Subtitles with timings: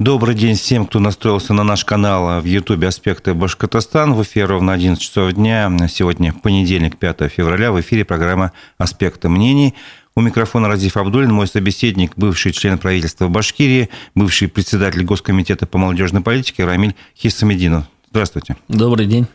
[0.00, 4.14] Добрый день всем, кто настроился на наш канал в YouTube «Аспекты Башкортостан».
[4.14, 5.70] В эфире ровно 11 часов дня.
[5.90, 7.70] Сегодня понедельник, 5 февраля.
[7.70, 9.74] В эфире программа «Аспекты мнений».
[10.16, 16.22] У микрофона Разиф Абдулин, мой собеседник, бывший член правительства Башкирии, бывший председатель Госкомитета по молодежной
[16.22, 17.84] политике Рамиль Хиссамединов.
[18.12, 18.56] Здравствуйте.
[18.66, 19.28] Добрый день.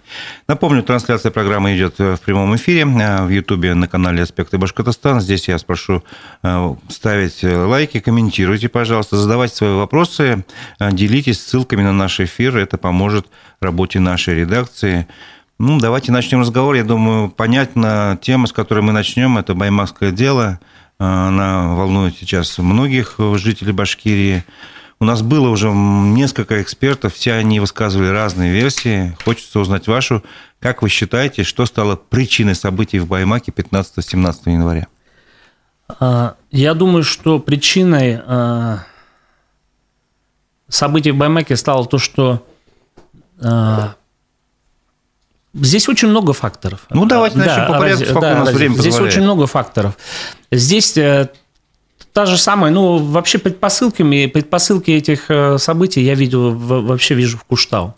[0.50, 5.22] Напомню, трансляция программы идет в прямом эфире в Ютубе на канале «Аспекты Башкортостана».
[5.22, 6.04] Здесь я спрошу
[6.44, 10.44] э, ставить лайки, комментируйте, пожалуйста, задавайте свои вопросы,
[10.82, 12.58] э, делитесь ссылками на наш эфир.
[12.58, 13.28] Это поможет
[13.62, 15.08] работе нашей редакции.
[15.58, 16.76] Ну, давайте начнем разговор.
[16.76, 19.38] Я думаю, понятна тема, с которой мы начнем.
[19.38, 20.60] Это баймакское дело.
[21.00, 24.44] Э, она волнует сейчас многих жителей Башкирии.
[25.00, 29.16] У нас было уже несколько экспертов, все они высказывали разные версии.
[29.26, 30.24] Хочется узнать вашу.
[30.60, 34.88] Как вы считаете, что стало причиной событий в Баймаке 15-17 января?
[36.00, 38.86] А, я думаю, что причиной а,
[40.70, 42.46] событий в Баймаке стало то, что
[43.42, 43.96] а,
[45.56, 46.82] Здесь очень много факторов.
[46.90, 49.14] Ну, давайте начнем да, по порядку, сколько да, у нас время Здесь позволяет.
[49.14, 49.98] очень много факторов.
[50.52, 51.30] Здесь э,
[52.16, 57.44] Та же самая, ну, вообще предпосылками, предпосылки этих э, событий я видел, вообще вижу в
[57.44, 57.94] Куштау.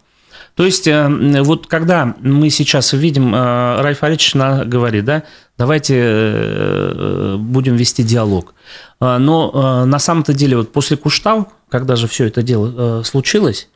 [0.56, 1.08] То есть, э,
[1.44, 5.22] вот когда мы сейчас видим, э, Райф Арич говорит, да,
[5.56, 8.56] давайте будем вести диалог.
[9.00, 13.70] Но на самом-то деле, вот после Куштау, когда же все это дело случилось,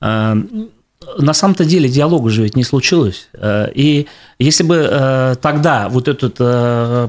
[0.00, 3.30] на самом-то деле диалога же ведь не случилось.
[3.74, 4.06] И
[4.38, 6.36] если бы тогда вот этот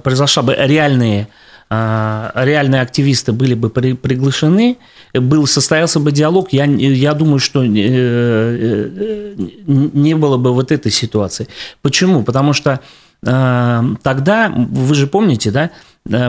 [0.04, 1.28] произошла бы реальные
[1.72, 4.78] реальные активисты были бы приглашены,
[5.14, 9.34] был, состоялся бы диалог, я, я думаю, что э, э,
[9.68, 11.48] не было бы вот этой ситуации.
[11.82, 12.24] Почему?
[12.24, 12.82] Потому что
[13.26, 15.70] э, тогда, вы же помните, да,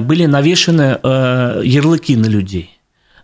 [0.01, 0.99] были навешены
[1.65, 2.79] ярлыки на людей.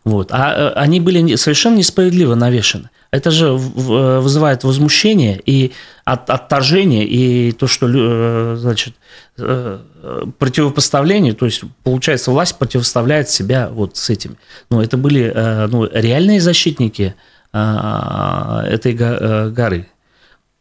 [0.05, 0.33] Вот.
[0.33, 2.91] А они были совершенно несправедливо навешены.
[3.11, 5.73] Это же вызывает возмущение и
[6.05, 8.95] отторжение, и то, что значит,
[9.35, 14.37] противопоставление, то есть, получается, власть противоставляет себя вот с этим.
[14.71, 15.33] Ну, это были
[15.71, 17.15] ну, реальные защитники
[17.53, 19.89] этой горы.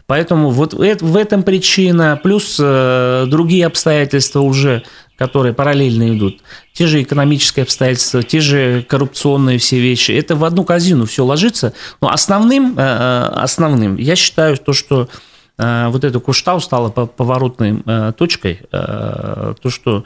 [0.05, 4.83] Поэтому вот в этом причина, плюс другие обстоятельства уже
[5.17, 6.41] которые параллельно идут,
[6.73, 11.73] те же экономические обстоятельства, те же коррупционные все вещи, это в одну корзину все ложится.
[12.01, 15.09] Но основным, э, э, основным я считаю то, что
[15.57, 17.83] э, вот эта Куштау стала поворотной
[18.13, 20.03] точкой, то, что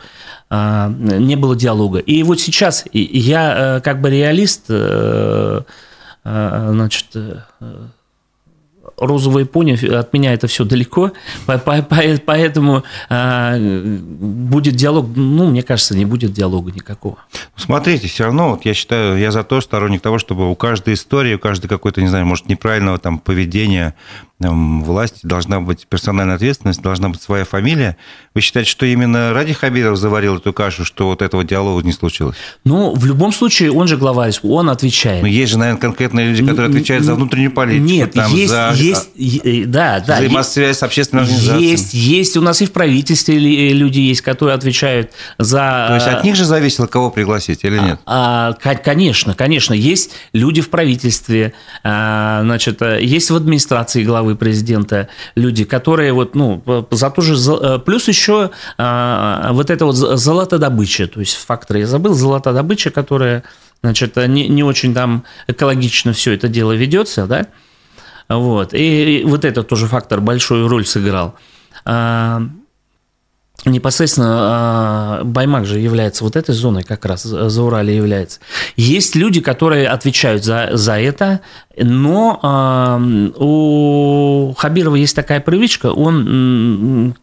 [0.49, 1.99] не было диалога.
[1.99, 4.67] И вот сейчас я как бы реалист,
[6.23, 7.05] значит,
[9.01, 11.12] розовые пони, от меня это все далеко,
[11.45, 17.17] поэтому а, будет диалог, ну, мне кажется, не будет диалога никакого.
[17.56, 21.34] Смотрите, все равно, вот я считаю, я за то, сторонник того, чтобы у каждой истории,
[21.34, 23.95] у каждой какой-то, не знаю, может, неправильного там поведения
[24.50, 27.97] власти должна быть персональная ответственность, должна быть своя фамилия.
[28.34, 32.38] Вы считаете, что именно ради Хабиров заварил эту кашу, что вот этого диалога не случилось?
[32.63, 35.22] Ну, в любом случае, он же глава он отвечает.
[35.22, 37.85] Но есть же, наверное, конкретные люди, которые отвечают за внутреннюю политику.
[37.85, 40.16] Нет, там, есть, за есть, э, да, да.
[40.18, 41.69] Взаимосвязь с общественной организацией.
[41.69, 42.38] Есть, есть.
[42.38, 45.85] У нас и в правительстве э, люди есть, которые отвечают за...
[45.90, 48.00] То есть от них же зависело, кого пригласить или нет?
[48.06, 49.74] А, конечно, конечно.
[49.74, 51.53] Есть люди в правительстве,
[51.84, 57.79] а, значит, э, есть в администрации главы президента люди, которые вот, ну, за то же...
[57.79, 63.44] Плюс еще а, вот это вот золотодобыча, то есть фактор я забыл, золотодобыча, которая,
[63.84, 67.47] значит, не, не очень там экологично все это дело ведется, да,
[68.37, 71.35] вот, и вот этот тоже фактор большую роль сыграл.
[71.85, 72.43] А,
[73.65, 78.39] непосредственно а, Баймак же является вот этой зоной как раз, за Урале является.
[78.75, 81.41] Есть люди, которые отвечают за, за это,
[81.77, 87.15] но э, у Хабирова есть такая привычка, он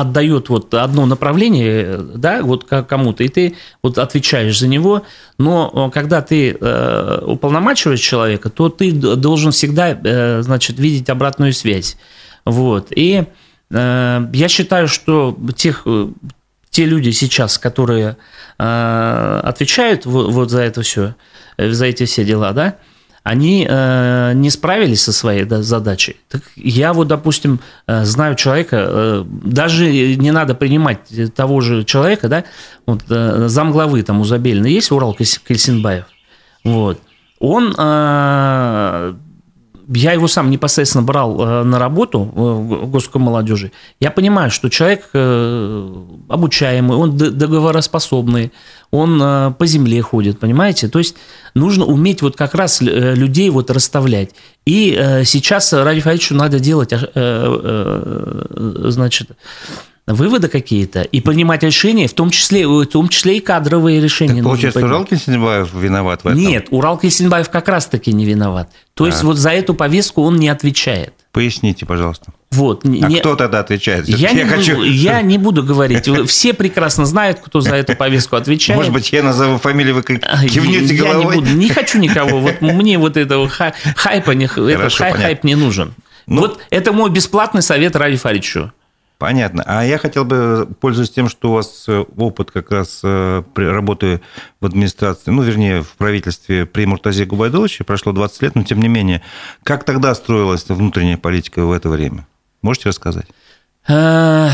[0.00, 5.02] отдает вот одно направление, да, вот кому-то, и ты вот отвечаешь за него,
[5.38, 11.96] но когда ты э, уполномачиваешь человека, то ты должен всегда, э, значит, видеть обратную связь,
[12.44, 13.24] вот, и
[13.70, 16.08] Э, я считаю, что тех, э,
[16.70, 18.16] те люди сейчас, которые
[18.58, 21.14] э, отвечают вот за это все,
[21.58, 22.76] за эти все дела, да,
[23.30, 26.16] они не справились со своей задачей.
[26.28, 30.98] Так я вот, допустим, знаю человека, даже не надо принимать
[31.34, 32.44] того же человека, да,
[32.86, 36.06] вот замглавы там у Забелина есть Урал Кельсинбаев,
[36.64, 37.00] вот,
[37.38, 37.72] он
[39.92, 45.10] я его сам непосредственно брал э, на работу в Госком молодежи, я понимаю, что человек
[46.28, 48.52] обучаемый, он договороспособный,
[48.90, 49.18] он
[49.54, 50.88] по земле ходит, понимаете?
[50.88, 51.16] То есть
[51.54, 54.30] нужно уметь вот как раз людей вот расставлять.
[54.66, 56.92] И сейчас Ради Фаридовичу надо делать,
[58.90, 59.30] значит,
[60.14, 64.36] выводы какие-то и принимать решения, в том числе, в том числе и кадровые решения.
[64.36, 66.40] Так, получается, Урал Кисельбаев виноват в этом?
[66.40, 68.70] Нет, Урал Кисельбаев как раз-таки не виноват.
[68.94, 69.06] То а.
[69.08, 71.14] есть вот за эту повестку он не отвечает.
[71.32, 72.32] Поясните, пожалуйста.
[72.50, 72.84] Вот.
[72.84, 73.20] А не...
[73.20, 74.08] кто тогда отвечает?
[74.08, 74.74] Я, я, не хочу...
[74.74, 76.08] буду, я не буду говорить.
[76.28, 78.76] Все прекрасно знают, кто за эту повестку отвечает.
[78.76, 81.36] Может быть, я назову фамилию, вы кивнете я головой?
[81.36, 82.40] Не, буду, не хочу никого.
[82.40, 85.94] Вот мне вот этого хайпа, не, Хорошо, этот хай, хайп не нужен.
[86.26, 88.72] Ну, вот это мой бесплатный совет Ради Фаричу.
[89.20, 89.62] Понятно.
[89.66, 94.22] А я хотел бы, пользуясь тем, что у вас э, опыт как раз э, работы
[94.62, 98.88] в администрации, ну, вернее, в правительстве при Муртазе Губайдуловиче, прошло 20 лет, но тем не
[98.88, 99.20] менее,
[99.62, 102.26] как тогда строилась внутренняя политика в это время?
[102.62, 103.26] Можете рассказать?
[103.86, 104.48] Э,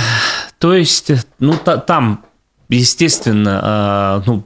[0.58, 1.54] то есть, ну,
[1.86, 2.24] там,
[2.68, 4.42] естественно, ну,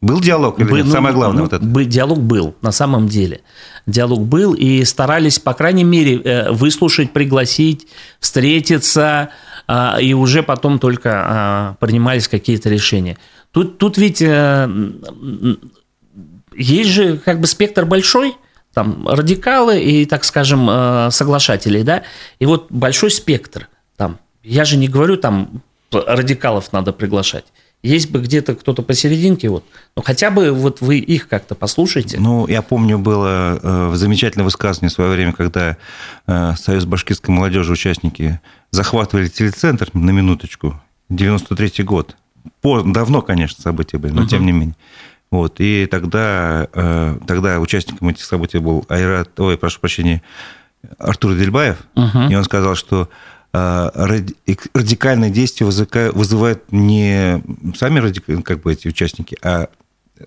[0.00, 0.88] был диалог или был, нет?
[0.90, 1.84] Самое главное ну, вот это.
[1.90, 3.40] Диалог был, на самом деле.
[3.86, 7.88] Диалог был, и старались, по крайней мере, выслушать, пригласить,
[8.20, 9.30] встретиться,
[10.00, 13.18] и уже потом только а, принимались какие-то решения.
[13.50, 14.68] Тут, тут ведь э,
[16.54, 18.36] есть же как бы спектр большой,
[18.72, 22.02] там радикалы и, так скажем, э, соглашатели, да,
[22.38, 24.18] и вот большой спектр там.
[24.42, 27.46] Я же не говорю, там радикалов надо приглашать.
[27.86, 29.64] Есть бы где-то кто-то посерединке, вот,
[29.96, 32.18] ну хотя бы вот вы их как-то послушайте.
[32.18, 35.76] Ну, я помню, было э, замечательное высказывание в свое время, когда
[36.26, 38.40] э, Союз башкирской молодежи, участники
[38.70, 40.80] захватывали телецентр на минуточку,
[41.10, 42.16] 93 год.
[42.60, 44.30] По, давно, конечно, события были, но угу.
[44.30, 44.76] тем не менее.
[45.30, 50.22] Вот, и тогда, э, тогда участником этих событий был Айрат, ой, прошу прощения,
[50.98, 52.18] Артур Дельбаев, угу.
[52.30, 53.08] и он сказал, что
[54.74, 57.42] радикальные действия вызывают не
[57.76, 59.68] сами как бы эти участники, а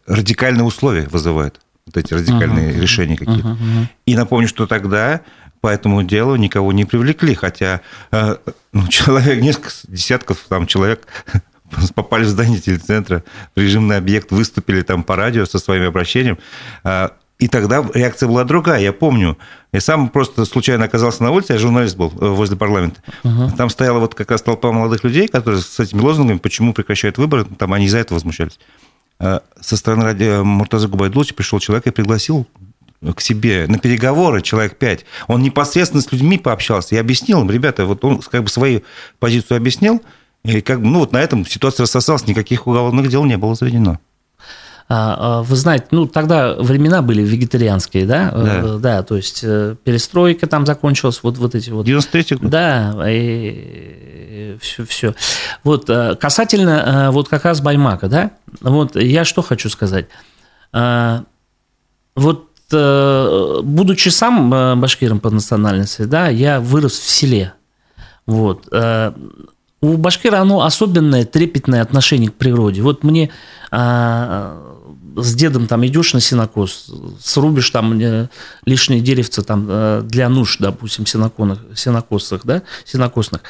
[0.07, 3.47] радикальные условия вызывают вот эти радикальные uh-huh, решения какие-то.
[3.47, 3.85] Uh-huh, uh-huh.
[4.05, 5.21] И напомню, что тогда
[5.61, 7.81] по этому делу никого не привлекли, хотя
[8.11, 8.37] э,
[8.71, 11.07] ну, человек, несколько десятков там человек
[11.95, 13.23] попали в здание телецентра,
[13.55, 16.37] в режимный объект, выступили там по радио со своим обращением.
[17.39, 18.81] И тогда реакция была другая.
[18.81, 19.37] Я помню,
[19.71, 23.01] я сам просто случайно оказался на улице, я журналист был э, возле парламента.
[23.23, 23.51] Угу.
[23.57, 27.45] Там стояла вот как раз толпа молодых людей, которые с этими лозунгами, почему прекращают выборы,
[27.45, 28.59] там они из-за этого возмущались.
[29.19, 32.45] А со стороны ради Муртаза Губайдуловича пришел человек и пригласил
[33.15, 35.05] к себе на переговоры человек пять.
[35.27, 38.83] Он непосредственно с людьми пообщался и объяснил им, ребята, вот он как бы свою
[39.19, 40.01] позицию объяснил,
[40.43, 43.99] и как бы, ну вот на этом ситуация рассосалась, никаких уголовных дел не было заведено.
[44.91, 48.31] А, а, вы знаете, ну тогда времена были вегетарианские, да?
[48.31, 51.85] Да, э, да то есть э, перестройка там закончилась, вот, вот эти вот...
[51.85, 52.49] 93 год.
[52.49, 55.13] Да, и все, все.
[55.63, 58.31] Вот э, касательно вот как раз Баймака, да?
[58.61, 60.07] Вот я что хочу сказать.
[60.73, 67.53] Вот будучи сам башкиром по национальности, да, я вырос в селе.
[68.25, 68.67] Вот.
[69.81, 72.81] У башкира оно особенное, трепетное отношение к природе.
[72.81, 73.31] Вот мне
[75.15, 76.91] с дедом там идешь на сенокос,
[77.21, 78.27] срубишь там э,
[78.65, 83.41] лишние деревца там э, для нужд, допустим, сеноконных, сенокосных, да, сенокосных.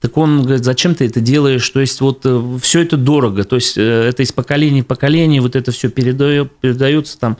[0.00, 1.68] Так он говорит, зачем ты это делаешь?
[1.68, 5.56] То есть вот э, все это дорого, то есть это из поколения в поколение, вот
[5.56, 7.36] это все передает, передается там,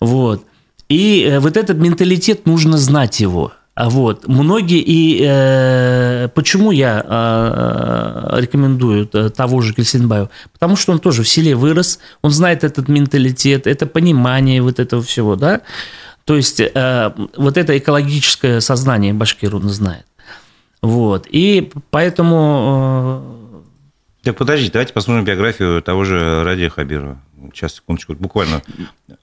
[0.00, 0.44] вот.
[0.88, 4.26] И вот этот менталитет нужно знать его– а вот.
[4.26, 10.30] Многие и э, почему я э, рекомендую э, того же Кельсинбаю?
[10.52, 15.02] Потому что он тоже в селе вырос, он знает этот менталитет, это понимание вот этого
[15.02, 15.60] всего, да.
[16.24, 20.06] То есть э, вот это экологическое сознание Башкир он знает.
[20.80, 21.26] Вот.
[21.28, 23.22] И поэтому...
[24.22, 24.24] Э...
[24.24, 27.20] Так подождите, давайте посмотрим биографию того же Радия Хабирова
[27.54, 28.62] сейчас, секундочку, буквально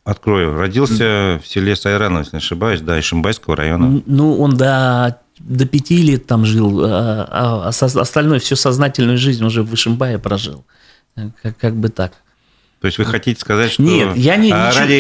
[0.03, 0.56] открою.
[0.56, 4.01] Родился в селе Сайрано, если не ошибаюсь, да, Ишимбайского района.
[4.06, 9.44] Ну, он до, до пяти лет там жил, а, а, а остальное, всю сознательную жизнь
[9.44, 10.65] уже в Ишимбае прожил.
[11.42, 12.13] Как, как бы так.
[12.84, 14.92] То есть вы хотите сказать, что Нет, я не, а, ради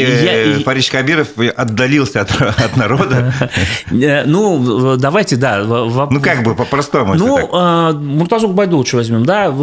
[0.55, 0.63] я...
[0.63, 3.33] Фарич Кабиров отдалился от, от народа?
[3.91, 5.65] Э, ну, давайте, да.
[5.65, 7.15] Ну, как бы по-простому.
[7.15, 9.53] Ну, а, Муртазу Губайдуловича возьмем, да.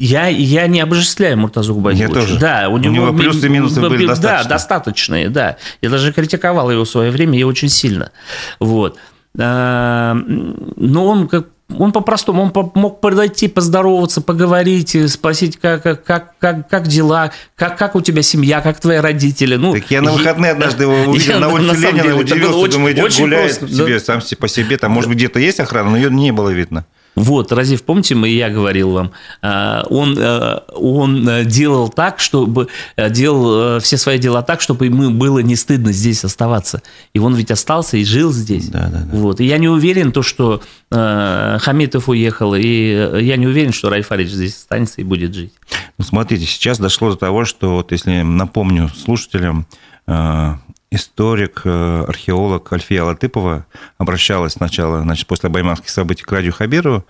[0.00, 2.18] Я, я не обожествляю Муртазу Губайдуловича.
[2.18, 2.38] Я тоже.
[2.40, 4.42] Да, у, него, плюсы и минусы были достаточные.
[4.42, 5.56] Да, достаточные, да.
[5.80, 8.10] Я даже критиковал его в свое время, и очень сильно.
[8.58, 8.98] Вот.
[9.38, 11.46] А, но он как
[11.78, 17.94] он по-простому, он мог подойти, поздороваться, поговорить, спросить, как, как, как, как дела, как, как
[17.94, 19.56] у тебя семья, как твои родители.
[19.56, 23.16] Ну, так я на выходные однажды его увидел на улице на Ленина, удивился, думаю, идет
[23.18, 24.00] гуляет просто, себе, да.
[24.00, 24.76] сам по себе.
[24.76, 26.84] Там, может быть, где-то есть охрана, но ее не было видно.
[27.14, 33.80] Вот, Разив, помните, мы, я говорил вам, а, он, а, он делал так, чтобы делал
[33.80, 36.82] все свои дела так, чтобы ему было не стыдно здесь оставаться.
[37.12, 38.68] И он ведь остался и жил здесь.
[38.68, 39.16] Да, да, да.
[39.16, 39.40] Вот.
[39.40, 44.56] И я не уверен, то, что Хамитов уехал, и я не уверен, что Райфарич здесь
[44.56, 45.52] останется и будет жить.
[45.98, 49.66] Ну, смотрите, сейчас дошло до того, что, вот если напомню слушателям,
[50.90, 53.66] историк, э, археолог Альфия Латыпова
[53.98, 57.04] обращалась сначала, значит, после байманских событий к Радию Хабирову,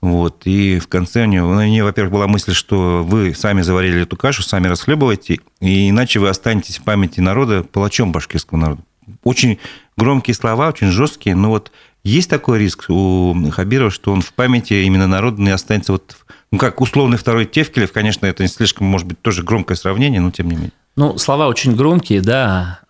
[0.00, 4.02] вот, и в конце у нее, у нее, во-первых, была мысль, что вы сами заварили
[4.02, 8.82] эту кашу, сами расхлебываете, и иначе вы останетесь в памяти народа палачом башкирского народа.
[9.24, 9.58] Очень
[9.96, 11.72] громкие слова, очень жесткие, но вот
[12.04, 16.16] есть такой риск у Хабирова, что он в памяти именно народный останется вот,
[16.52, 20.30] ну, как условный второй Тевкелев, конечно, это не слишком, может быть, тоже громкое сравнение, но
[20.30, 20.72] тем не менее.
[20.94, 22.80] Ну, слова очень громкие, да,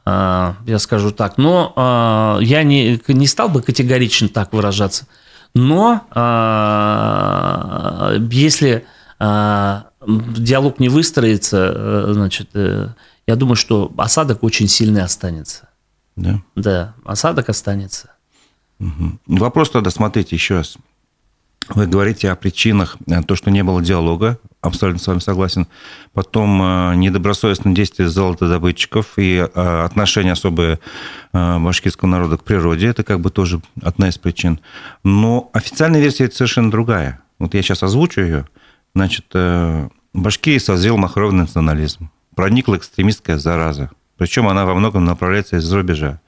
[0.67, 1.39] я скажу так.
[1.39, 5.07] Но а, я не, не стал бы категорично так выражаться.
[5.55, 8.85] Но а, если
[9.21, 12.89] диалог не выстроится, э, значит, э,
[13.27, 15.69] я думаю, что осадок очень сильный останется.
[16.17, 16.41] Да?
[16.55, 18.11] Да, осадок останется.
[18.81, 19.39] Угу.
[19.39, 20.79] Вопрос тогда, смотрите, еще раз.
[21.69, 25.67] Вы говорите о причинах, э, то, что не было диалога, абсолютно с вами согласен.
[26.15, 30.79] Потом э, недобросовестные действия золотодобытчиков и э, отношение особое
[31.33, 32.87] башкирского народа к природе.
[32.87, 34.61] Это как бы тоже одна из причин.
[35.05, 37.21] Но официальная версия это совершенно другая.
[37.39, 38.49] Вот я сейчас озвучу ее.
[38.95, 42.11] Значит, в Башкирии созрел махровый национализм.
[42.35, 43.91] Проникла экстремистская зараза.
[44.17, 46.19] Причем она во многом направляется из-за рубежа.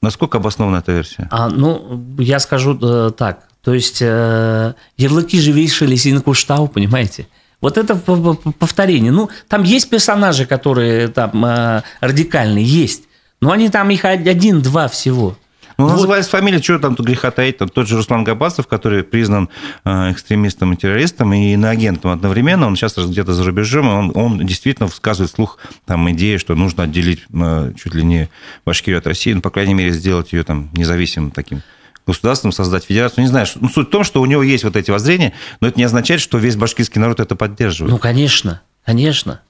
[0.00, 1.28] Насколько обоснована эта версия?
[1.30, 3.51] А, ну, я скажу так.
[3.62, 7.28] То есть э, ярлыки же вешались и на Куштау, понимаете?
[7.60, 9.12] Вот это повторение.
[9.12, 13.04] Ну, там есть персонажи, которые там э, радикальные, есть.
[13.40, 15.36] Но они там их один-два всего.
[15.78, 15.94] Ну, вот.
[15.94, 17.58] называясь фамилией, что там тут греха таить?
[17.58, 19.48] Там тот же Руслан Габасов, который признан
[19.84, 24.46] э, экстремистом и террористом, и иноагентом одновременно, он сейчас где-то за рубежом, и он, он
[24.46, 28.28] действительно высказывает вслух там идею, что нужно отделить э, чуть ли не
[28.66, 31.62] Башкирию от России, ну, по крайней мере, сделать ее там независимым таким
[32.06, 33.24] государством создать федерацию.
[33.24, 35.78] Не знаю, ну, суть в том, что у него есть вот эти воззрения, но это
[35.78, 37.92] не означает, что весь башкирский народ это поддерживает.
[37.92, 39.40] Ну, конечно, конечно.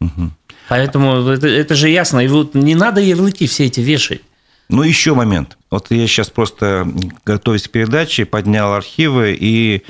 [0.00, 0.30] Угу.
[0.68, 2.20] Поэтому это, это же ясно.
[2.20, 4.22] И вот не надо ярлыки все эти вешать.
[4.68, 5.58] Ну, еще момент.
[5.70, 6.90] Вот я сейчас просто,
[7.24, 9.82] готовясь к передаче, поднял архивы, и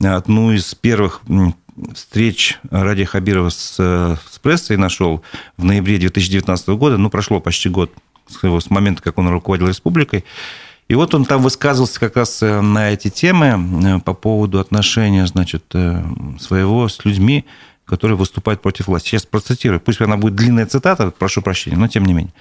[0.00, 1.22] одну из первых
[1.94, 5.22] встреч Ради Хабирова с, с прессой нашел
[5.56, 7.92] в ноябре 2019 года, ну, прошло почти год
[8.28, 10.24] с, с момента, как он руководил республикой,
[10.88, 13.46] и вот он там высказывался как раз э, на эти темы
[13.84, 16.02] э, по поводу отношения, значит, э,
[16.40, 17.44] своего с людьми,
[17.84, 19.10] которые выступают против власти.
[19.10, 19.80] Сейчас процитирую.
[19.80, 22.32] Пусть она будет длинная цитата, прошу прощения, но тем не менее.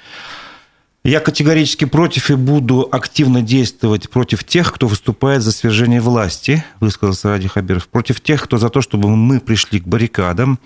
[1.03, 7.29] Я категорически против и буду активно действовать против тех, кто выступает за свержение власти, высказался
[7.29, 10.59] Ради Хабиров, против тех, кто за то, чтобы мы пришли к баррикадам,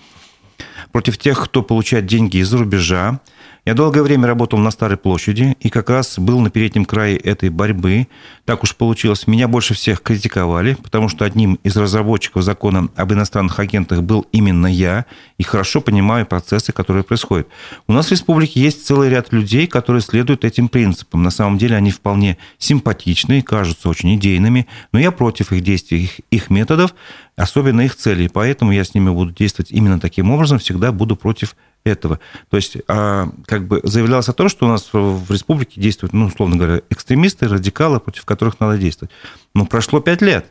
[0.90, 3.20] против тех, кто получает деньги из-за рубежа,
[3.64, 7.48] я долгое время работал на Старой площади и как раз был на переднем крае этой
[7.48, 8.08] борьбы.
[8.44, 9.28] Так уж получилось.
[9.28, 14.66] Меня больше всех критиковали, потому что одним из разработчиков закона об иностранных агентах был именно
[14.66, 15.06] я
[15.38, 17.46] и хорошо понимаю процессы, которые происходят.
[17.86, 21.22] У нас в республике есть целый ряд людей, которые следуют этим принципам.
[21.22, 26.20] На самом деле они вполне симпатичные, кажутся очень идейными, но я против их действий, их,
[26.32, 26.96] их методов,
[27.36, 28.28] особенно их целей.
[28.28, 31.54] Поэтому я с ними буду действовать именно таким образом, всегда буду против
[31.84, 32.20] этого.
[32.50, 36.26] То есть, а, как бы заявлялось о том, что у нас в республике действуют, ну,
[36.26, 39.12] условно говоря, экстремисты, радикалы, против которых надо действовать.
[39.54, 40.46] Но прошло пять лет.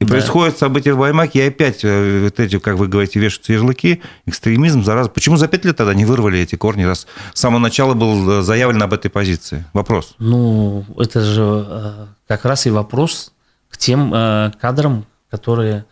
[0.00, 0.10] И да.
[0.10, 4.84] происходит событие в Баймаке, и опять э, вот эти, как вы говорите, вешаются ярлыки, экстремизм,
[4.84, 5.10] зараза.
[5.10, 8.42] Почему за пять лет тогда не вырвали эти корни, раз с самого начала был э,
[8.42, 9.64] заявлен об этой позиции?
[9.72, 10.14] Вопрос.
[10.18, 13.32] Ну, это же э, как раз и вопрос
[13.70, 14.12] к тем
[14.60, 15.84] кадрам, которые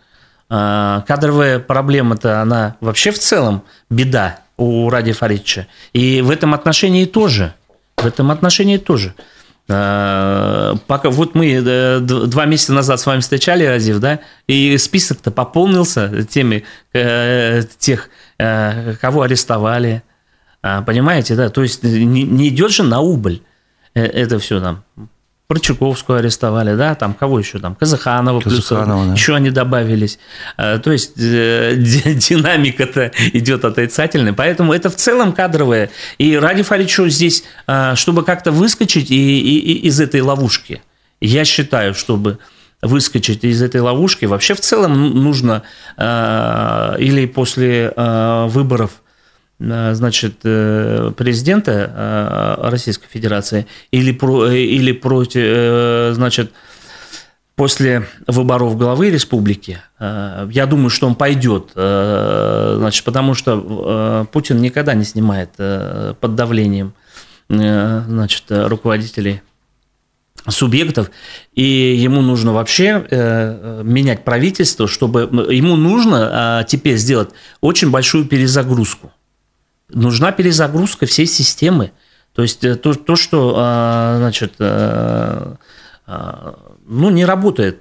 [0.48, 5.66] кадровая проблема-то, она вообще в целом беда у Ради Фаридовича.
[5.92, 7.54] И в этом отношении тоже.
[7.96, 9.14] В этом отношении тоже.
[9.68, 15.32] А, пока вот мы э, два месяца назад с вами встречали, Разив, да, и список-то
[15.32, 20.04] пополнился теми э, тех, э, кого арестовали.
[20.62, 21.48] А, понимаете, да?
[21.48, 23.42] То есть не идет же на убыль
[23.94, 24.84] это все там
[25.48, 29.12] Прочаковскую арестовали, да, там кого еще там, Казаханова, Казаханова плюс, да.
[29.12, 30.18] еще они добавились.
[30.56, 35.90] А, то есть э, динамика-то идет отрицательная, поэтому это в целом кадровое.
[36.18, 40.82] И ради Фаричу здесь, а, чтобы как-то выскочить и, и, и из этой ловушки,
[41.20, 42.38] Я считаю, чтобы
[42.82, 45.62] выскочить из этой ловушки, вообще в целом нужно
[45.96, 48.90] или после выборов
[49.58, 56.52] значит, президента Российской Федерации или, про, или против, значит,
[57.56, 64.26] после выборов главы республики, э, я думаю, что он пойдет, э, значит, потому что э,
[64.30, 66.92] Путин никогда не снимает под давлением
[67.48, 69.40] значит, руководителей
[70.48, 71.10] субъектов,
[71.54, 75.20] и ему нужно вообще менять правительство, чтобы
[75.52, 79.12] ему нужно теперь сделать очень большую перезагрузку.
[79.88, 81.92] Нужна перезагрузка всей системы.
[82.34, 83.52] То есть то, то что
[84.18, 85.56] значит, ну,
[87.10, 87.78] не работает.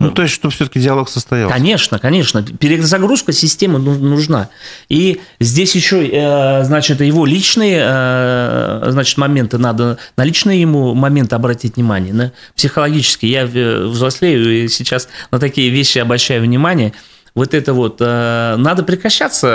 [0.00, 1.54] Ну, то есть, чтобы все-таки диалог состоялся.
[1.54, 2.42] Конечно, конечно.
[2.42, 4.48] Перезагрузка системы нужна.
[4.88, 11.36] И здесь еще, э, значит, его личные, э, значит, моменты надо, на личные ему моменты
[11.36, 13.30] обратить внимание, на психологические.
[13.30, 16.94] Я э, взрослею и сейчас на такие вещи обращаю внимание–
[17.40, 19.48] вот это вот, э, надо прекращаться,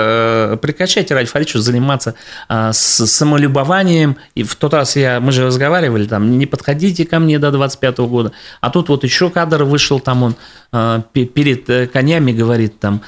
[0.54, 2.16] э, прекращать, Ради Фаридович, заниматься
[2.48, 4.16] э, с самолюбованием.
[4.34, 7.98] И в тот раз я, мы же разговаривали, там, не подходите ко мне до 25
[7.98, 8.32] -го года.
[8.60, 10.34] А тут вот еще кадр вышел, там он
[11.12, 13.02] перед конями говорит, там,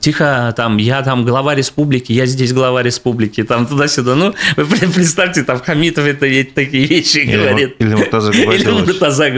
[0.00, 4.14] тихо, там, я там глава республики, я здесь глава республики, там туда-сюда.
[4.14, 6.20] Ну, вы представьте, там Хамитов это
[6.54, 7.76] такие вещи или говорит.
[7.78, 8.62] Или Муртаза Гавайдулович.
[8.62, 9.30] Или Муртаза.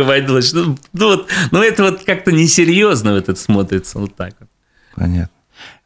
[0.55, 4.52] Ну, ну, вот, ну, это вот как-то несерьезно вот это смотрится вот так вот.
[4.95, 5.29] Понятно.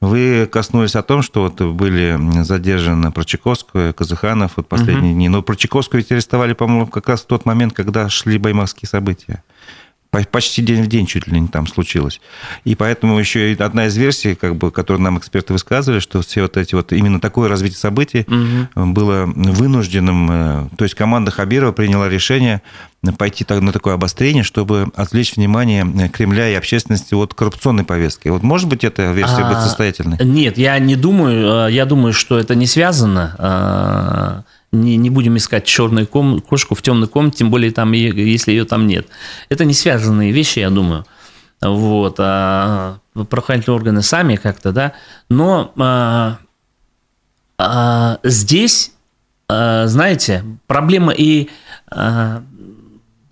[0.01, 5.17] Вы коснулись о том, что вот были задержаны Прочаковскую, Казаханов вот последние угу.
[5.17, 5.29] дни.
[5.29, 9.43] Но Прочаковскую ведь арестовали, по-моему, как раз в тот момент, когда шли баймакские события
[10.25, 12.21] почти день в день чуть ли не там случилось.
[12.65, 16.43] И поэтому еще и одна из версий, как бы, которую нам эксперты высказывали, что все
[16.43, 18.87] вот эти вот именно такое развитие событий угу.
[18.93, 20.29] было вынужденным.
[20.31, 22.63] Э, то есть команда Хабирова приняла решение
[23.19, 28.29] пойти на такое обострение, чтобы отвлечь внимание Кремля и общественности от коррупционной повестки.
[28.29, 30.19] Вот может быть эта версия а, быть состоятельной?
[30.25, 31.69] Нет, я не думаю.
[31.69, 34.43] Э, я думаю, что это не связано а,
[34.73, 38.65] не, не будем искать черную ком, кошку в темной комнате, тем более там, если ее
[38.65, 39.09] там нет.
[39.49, 41.07] Это не связанные вещи, я думаю.
[41.61, 44.93] Вот, а правоохранительные органы сами как-то, да.
[45.29, 46.39] Но а,
[47.59, 48.93] а, здесь,
[49.49, 51.49] а, знаете, проблема и
[51.91, 52.43] а,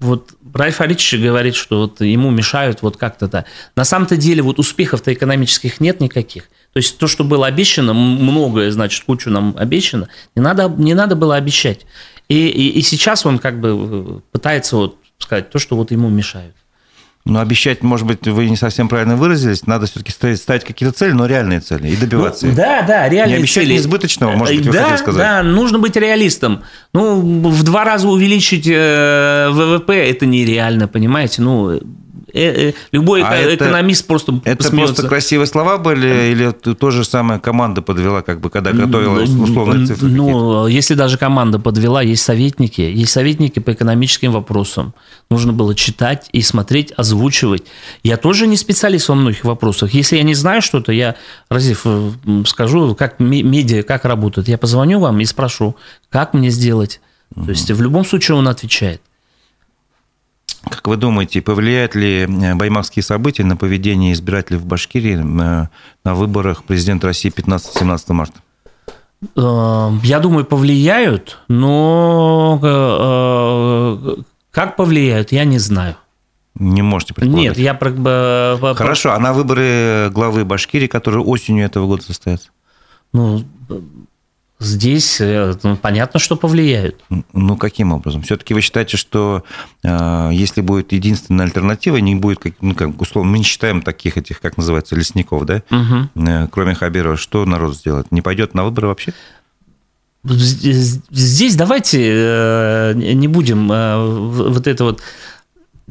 [0.01, 3.45] вот Райф Арич говорит, что вот ему мешают вот как-то да.
[3.77, 6.49] На самом-то деле вот успехов-то экономических нет никаких.
[6.75, 11.15] То есть то, что было обещано, многое, значит, кучу нам обещано, не надо, не надо
[11.15, 11.87] было обещать.
[12.29, 16.09] И, и, и сейчас он как бы э, пытается вот сказать то, что вот ему
[16.09, 16.57] мешают.
[17.25, 19.69] Но обещать, может быть, вы не совсем правильно выразились.
[19.69, 22.47] Надо все-таки ставить какие-то цели, но реальные цели и добиваться.
[22.47, 23.77] Ну, да, да, реальные не обещать цели.
[23.77, 25.23] избыточного, может быть, вы да, хотели сказать.
[25.23, 26.65] Да, нужно быть реалистом.
[26.93, 31.41] Ну, в два раза увеличить э, ВВП– это нереально, понимаете?
[31.41, 31.81] Ну, Э, э,
[32.91, 37.81] любой а экономист это, просто Это просто красивые слова были, или то же самое команда
[37.81, 40.09] подвела, как бы, когда готовила условные цифры?
[40.09, 44.95] Ну, если даже команда подвела, есть советники, есть советники по экономическим вопросам.
[45.31, 47.65] Нужно было читать и смотреть, озвучивать.
[48.03, 49.95] Я тоже не специалист во многих вопросах.
[49.95, 51.15] Если я не знаю что-то, я,
[51.49, 52.11] Разив, э,
[52.47, 54.49] скажу, как медиа, как работает.
[54.49, 55.77] Я позвоню вам и спрошу,
[56.11, 57.01] как мне сделать.
[57.35, 59.01] То есть в любом случае он отвечает.
[60.71, 65.69] Как вы думаете, повлияют ли э, баймакские события на поведение избирателей в Башкирии э,
[66.05, 68.41] на выборах президента России 15-17 марта?
[69.37, 72.59] Э, я думаю, повлияют, но
[74.51, 75.97] как повлияют, я не знаю.
[76.57, 77.59] Не можете предполагать?
[77.59, 78.75] Нет, я...
[78.75, 82.51] Хорошо, а на выборы главы Башкирии, которые осенью этого года состоятся?
[83.13, 83.45] Ну,
[84.65, 87.01] Здесь э, ну, понятно, что повлияют.
[87.33, 88.23] Ну, каким образом?
[88.23, 89.45] Все-таки вы считаете, что
[89.83, 94.17] э, если будет единственная альтернатива, не будет, как, ну, как условно, мы не считаем таких
[94.17, 95.63] этих, как называется, лесников, да?
[95.71, 96.27] Угу.
[96.27, 98.11] Э, кроме Хабирова, что народ сделает?
[98.11, 99.13] Не пойдет на выборы вообще?
[100.25, 105.03] Здесь давайте э, не будем э, вот это вот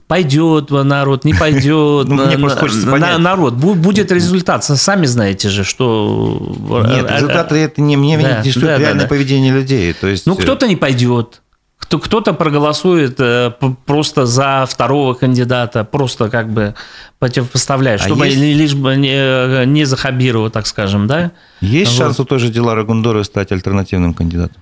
[0.07, 2.07] пойдет народ, не пойдет.
[2.13, 3.17] Ну, мне просто хочется понять.
[3.19, 4.63] Народ, будет результат.
[4.63, 6.55] Сами знаете же, что...
[6.87, 9.93] Нет, э, результаты это не мне интересует реальное поведение людей.
[9.93, 10.25] То есть...
[10.25, 11.41] Ну, кто-то не пойдет.
[11.89, 13.51] Кто-то проголосует э,
[13.85, 16.73] просто за второго кандидата, просто как бы
[17.19, 18.37] противопоставляя, а чтобы есть...
[18.37, 21.31] лишь бы не, не за Хабирова, так скажем, да?
[21.61, 21.97] Есть вот.
[21.97, 24.61] шанс у той же Дилара Гундора стать альтернативным кандидатом?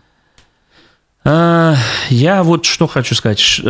[1.24, 1.76] А,
[2.10, 3.62] я вот что хочу сказать.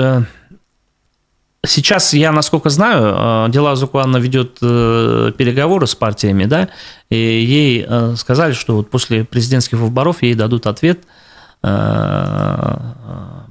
[1.63, 6.69] Сейчас я, насколько знаю, э, Дела Зукуанна ведет э, переговоры с партиями, да,
[7.11, 11.03] и ей э, сказали, что вот после президентских выборов ей дадут ответ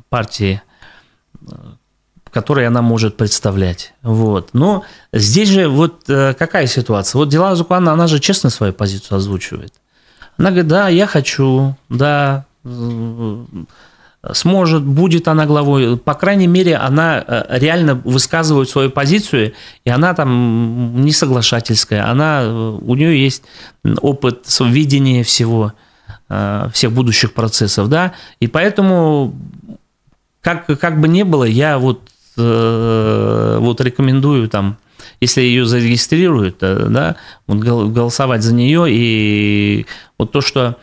[0.09, 0.61] партии,
[2.33, 3.95] которые она может представлять.
[4.03, 4.49] Вот.
[4.53, 7.21] Но здесь же вот какая ситуация?
[7.21, 9.75] Вот Дела Зукана, она же честно свою позицию озвучивает.
[10.37, 12.47] Она говорит, да, я хочу, да,
[14.33, 15.97] сможет, будет она главой.
[15.97, 19.55] По крайней мере, она э, реально высказывает свою позицию,
[19.85, 22.09] и она там не соглашательская.
[22.09, 23.45] Она, э, у нее есть
[24.03, 25.73] опыт видения всего,
[26.29, 29.35] э, всех будущих процессов, да, и поэтому,
[30.43, 32.03] как, как бы ни было, я вот,
[32.37, 34.79] вот рекомендую там,
[35.21, 40.77] если ее зарегистрируют, да, вот голосовать за нее, и вот то, что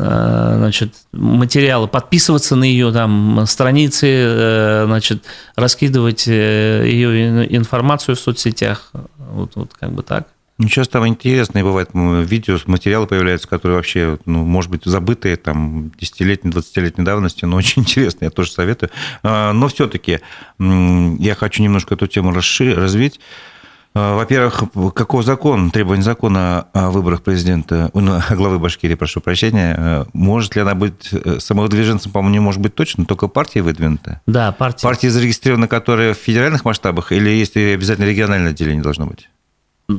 [0.00, 5.24] значит, материалы, подписываться на ее там страницы, э, значит,
[5.56, 8.92] раскидывать э, ее информацию в соцсетях.
[9.18, 10.28] Вот, вот как бы так.
[10.60, 15.90] Ну, сейчас там интересные бывают видео, материалы появляются, которые вообще, ну, может быть, забытые там
[15.98, 18.90] десятилетней, двадцатилетней давности, но очень интересные, я тоже советую.
[19.22, 20.20] А, но все-таки
[20.58, 23.20] я хочу немножко эту тему расширить, развить.
[24.00, 24.62] А, во-первых,
[24.94, 30.62] какой закон, требование закона о выборах президента, ну, главы Башкирии, прошу прощения, э, может ли
[30.62, 34.22] она быть э, самовыдвиженцем, по-моему, не может быть точно, только партия выдвинута?
[34.26, 34.82] Да, партия.
[34.82, 39.28] Партия зарегистрирована, которая в федеральных масштабах, или есть обязательно региональное отделение должно быть?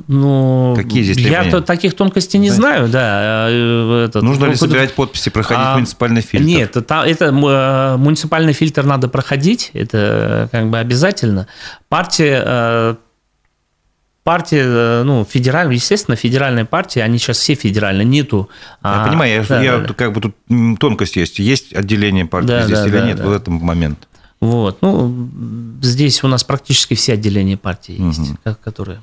[0.07, 1.17] Ну, Какие здесь?
[1.17, 3.47] Я то, таких тонкостей не знаю, да.
[3.49, 6.45] Э, этот, Нужно ли собирать подписи, проходить а, муниципальный фильтр?
[6.47, 11.47] Нет, это, это муниципальный фильтр надо проходить, это как бы обязательно.
[11.87, 12.97] Партия
[14.23, 18.49] партии, э, ну, федеральные, естественно, федеральные партии, они сейчас все федеральные, нету.
[18.83, 19.93] Я а, понимаю, я, да, я да.
[19.93, 20.35] как бы тут
[20.79, 21.39] тонкость есть.
[21.39, 23.25] Есть отделение партии да, здесь да, или да, нет да.
[23.25, 24.07] в этом момент?
[24.39, 25.29] Вот, ну,
[25.81, 28.07] здесь у нас практически все отделения партии угу.
[28.07, 29.01] есть, которые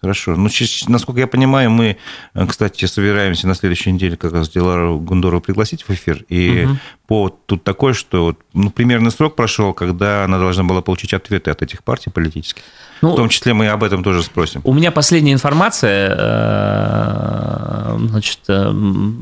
[0.00, 0.34] Хорошо.
[0.34, 0.48] Ну,
[0.88, 1.98] насколько я понимаю, мы,
[2.34, 6.24] э, кстати, собираемся на следующей неделе как раз Дилару Гундорову пригласить в эфир.
[6.30, 6.76] И угу.
[7.06, 11.60] повод тут такой, что ну, примерный срок прошел, когда она должна была получить ответы от
[11.60, 12.62] этих партий политических.
[13.02, 14.62] Ну, в том числе мы об этом тоже спросим.
[14.64, 18.72] У меня последняя информация э, значит, э,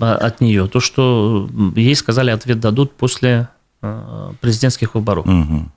[0.00, 3.48] от нее, то, что ей сказали, ответ дадут после
[4.40, 5.24] президентских выборов.
[5.24, 5.70] Угу.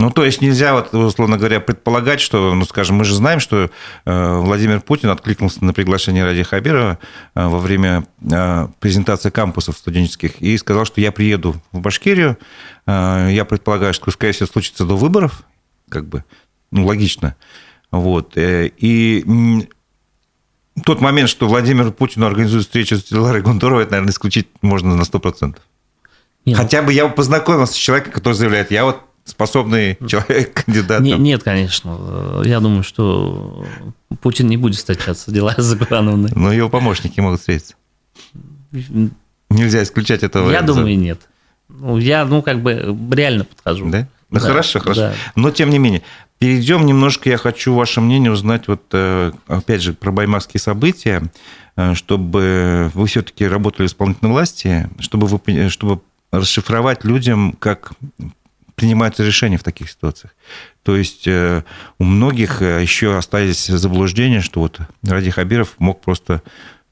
[0.00, 3.70] Ну, то есть нельзя, вот, условно говоря, предполагать, что, ну, скажем, мы же знаем, что
[4.06, 6.98] э, Владимир Путин откликнулся на приглашение Ради Хабирова
[7.34, 12.38] э, во время э, презентации кампусов студенческих и сказал, что я приеду в Башкирию.
[12.86, 15.42] Я предполагаю, что, скорее всего, случится до выборов,
[15.90, 16.24] как бы,
[16.70, 17.36] ну, логично.
[17.90, 18.32] Вот.
[18.36, 19.68] И
[20.82, 25.02] тот момент, что Владимир Путин организует встречу с Ларой Гундоровой, это, наверное, исключить можно на
[25.02, 25.58] 100%.
[26.46, 26.56] Нет.
[26.56, 31.00] Хотя бы я познакомился с человеком, который заявляет, я вот способный человек, кандидат?
[31.00, 32.42] Не, нет, конечно.
[32.44, 33.64] Я думаю, что
[34.20, 36.30] Путин не будет встречаться с Диларой Закурановной.
[36.34, 37.74] Но его помощники могут встретиться.
[39.50, 40.50] Нельзя исключать этого.
[40.50, 41.20] Я думаю, нет.
[41.68, 43.88] Ну, я, ну, как бы реально подхожу.
[43.88, 44.08] Да?
[44.30, 45.00] Ну, да, хорошо, хорошо.
[45.00, 45.14] Да.
[45.34, 46.02] Но, тем не менее,
[46.38, 51.22] перейдем немножко, я хочу ваше мнение узнать, вот, э, опять же, про баймакские события,
[51.76, 56.00] э, чтобы вы все-таки работали в исполнительной власти, чтобы, вы, чтобы
[56.32, 57.92] расшифровать людям, как
[58.80, 60.34] принимаются решения в таких ситуациях.
[60.82, 61.64] То есть э,
[61.98, 66.42] у многих э, еще остались заблуждения, что вот Ради Хабиров мог просто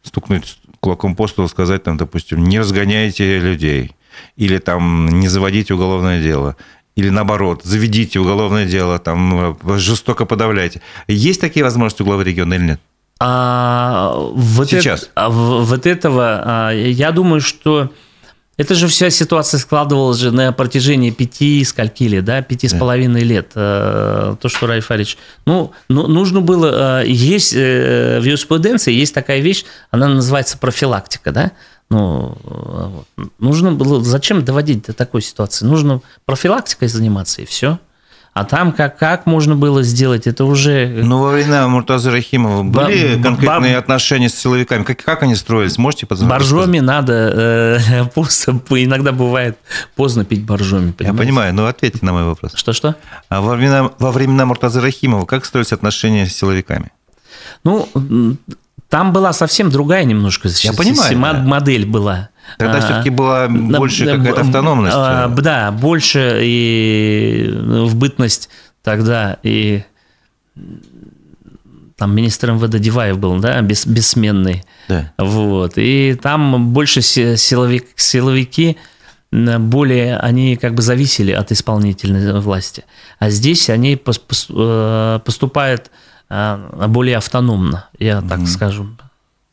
[0.03, 3.92] стукнуть кулаком по столу, сказать, там, допустим, не разгоняйте людей,
[4.37, 6.57] или там не заводите уголовное дело,
[6.94, 10.83] или наоборот, заведите уголовное дело, там, э, жестоко подавляйте.
[11.07, 12.81] Есть такие возможности у главы региона или нет?
[13.18, 15.05] А, вот Сейчас.
[15.05, 17.90] Это, а, вот этого, а, я думаю, что
[18.59, 23.23] это же вся ситуация складывалась же на протяжении пяти скольки лет, да, пяти с половиной
[23.23, 23.53] лет.
[23.55, 25.16] Э, то, что Райф Арич...
[25.47, 27.03] Ну, ну, нужно было...
[27.03, 31.53] Э, есть э, в юриспруденции есть такая вещь, она называется профилактика, да.
[31.88, 32.37] Ну,
[33.38, 34.03] нужно было...
[34.03, 35.64] Зачем доводить до такой ситуации?
[35.64, 37.79] Нужно профилактикой заниматься, и все.
[38.38, 40.87] А там как, как можно было сделать, это уже...
[41.03, 44.85] Ну, во времена Муртаза Рахимова были ба- конкретные ба- отношения с силовиками?
[44.85, 45.77] Как, как они строились?
[45.77, 46.31] Можете позвонить?
[46.31, 49.59] Боржоми надо, э, иногда бывает
[49.96, 50.94] поздно пить боржоми.
[51.01, 52.53] Я понимаю, но ответьте на мой вопрос.
[52.55, 52.94] Что-что?
[53.29, 56.92] А во времена, во времена Муртаза Рахимова как строились отношения с силовиками?
[57.64, 57.88] Ну,
[58.88, 61.90] там была совсем другая немножко Я понимаю, модель да.
[61.90, 62.29] была.
[62.57, 64.97] Тогда а, все-таки была больше какая-то автономность.
[64.97, 68.49] А, да, больше и в бытность
[68.83, 69.83] тогда и
[71.97, 74.63] там министр МВД Диваев был, да, бес, бессменный.
[74.89, 75.13] Да.
[75.19, 75.73] Вот.
[75.77, 78.79] И там больше силовик, силовики
[79.31, 82.85] более, они как бы зависели от исполнительной власти.
[83.19, 85.91] А здесь они э, поступают
[86.31, 88.89] э, более автономно, я так mm скажу.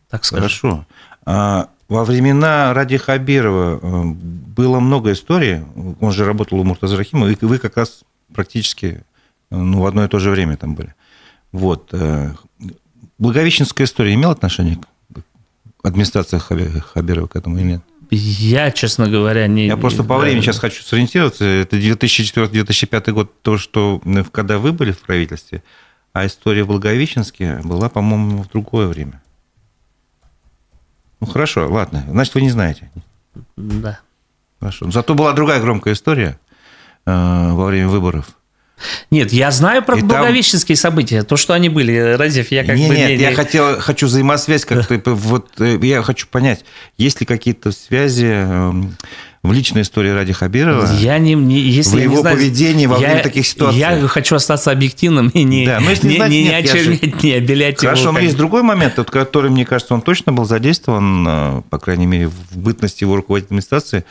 [0.10, 0.44] Так скажу.
[0.44, 0.86] Хорошо.
[1.26, 5.62] А во времена Ради Хабирова э, было много историй.
[6.00, 9.04] Он же работал у Муртаза Рахимова, и вы как раз практически
[9.50, 10.94] ну, в одно и то же время там были.
[11.52, 11.94] Вот.
[13.18, 15.24] Благовещенская история имела отношение к
[15.84, 17.82] администрации Хабирова к этому или нет?
[18.12, 19.68] Я, честно говоря, не...
[19.68, 21.44] Я просто по времени сейчас хочу сориентироваться.
[21.44, 25.64] Это 2004-2005 год, то, что когда вы были в правительстве,
[26.14, 29.22] а история в Благовещенске была, по-моему, в другое время.
[31.20, 32.04] Ну, хорошо, ладно.
[32.10, 32.90] Значит, вы не знаете.
[33.56, 34.00] Да.
[34.60, 34.90] Хорошо.
[34.92, 36.40] Зато была другая громкая история
[37.06, 38.28] э, во время выборов.
[39.10, 40.92] Нет, я знаю про и благовещенские там...
[40.92, 42.96] события, то, что они были, Разев, я как нет, бы...
[42.96, 46.66] Нет, не, я хотел, хочу взаимосвязь как-то, вот э, я хочу понять,
[46.98, 48.98] есть ли какие-то связи эм,
[49.46, 52.98] в личной истории Ради Хабирова, я не, не, если в его не знаю, поведении во
[52.98, 53.80] время таких ситуаций.
[53.80, 57.14] Я хочу остаться объективным и не, да, но если не, не, нет, не очернять, же...
[57.24, 58.12] не обелять Хорошо, его.
[58.14, 62.06] но есть другой момент, вот, который, мне кажется, он точно был задействован, э, по крайней
[62.06, 64.06] мере, в бытности его руководителя администрации.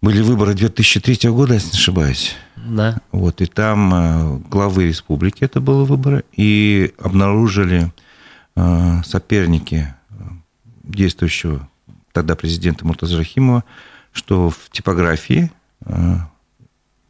[0.00, 2.36] Были выборы 2003 года, если не ошибаюсь.
[2.56, 2.98] Да.
[3.12, 7.92] Вот, и там э, главы республики это были выборы, и обнаружили
[8.56, 9.94] э, соперники
[10.84, 11.68] действующего
[12.12, 13.64] тогда президента Муртаза Рахимова,
[14.18, 15.50] что в типографии,
[15.86, 16.16] э,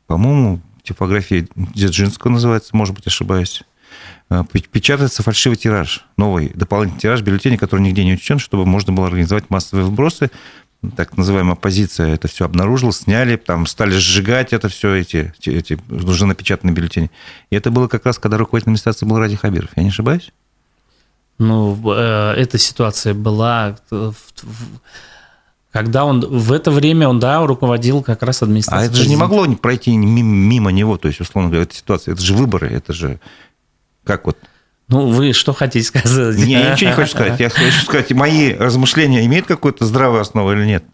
[0.06, 3.64] по-моему, типографии Дзержинского называется, может быть, ошибаюсь,
[4.30, 9.06] э, печатается фальшивый тираж, новый дополнительный тираж бюллетеней, который нигде не учтен, чтобы можно было
[9.06, 10.30] организовать массовые вбросы.
[10.96, 16.24] Так называемая оппозиция это все обнаружила, сняли, там стали сжигать это все, эти, эти уже
[16.24, 17.10] напечатанные бюллетени.
[17.50, 19.70] И это было как раз, когда руководитель администрации был Ради Хабиров.
[19.74, 20.30] Я не ошибаюсь?
[21.38, 24.14] Ну, э, эта ситуация была в,
[25.72, 28.88] когда он в это время он, да, руководил как раз администрацией.
[28.88, 32.22] А это же не могло пройти мимо него, то есть, условно говоря, эта ситуация, это
[32.22, 33.20] же выборы, это же
[34.04, 34.38] как вот...
[34.88, 36.36] Ну, вы что хотите сказать?
[36.38, 37.38] Не, я ничего не хочу сказать.
[37.38, 40.84] Я хочу сказать, мои размышления имеют какую-то здравую основу или нет?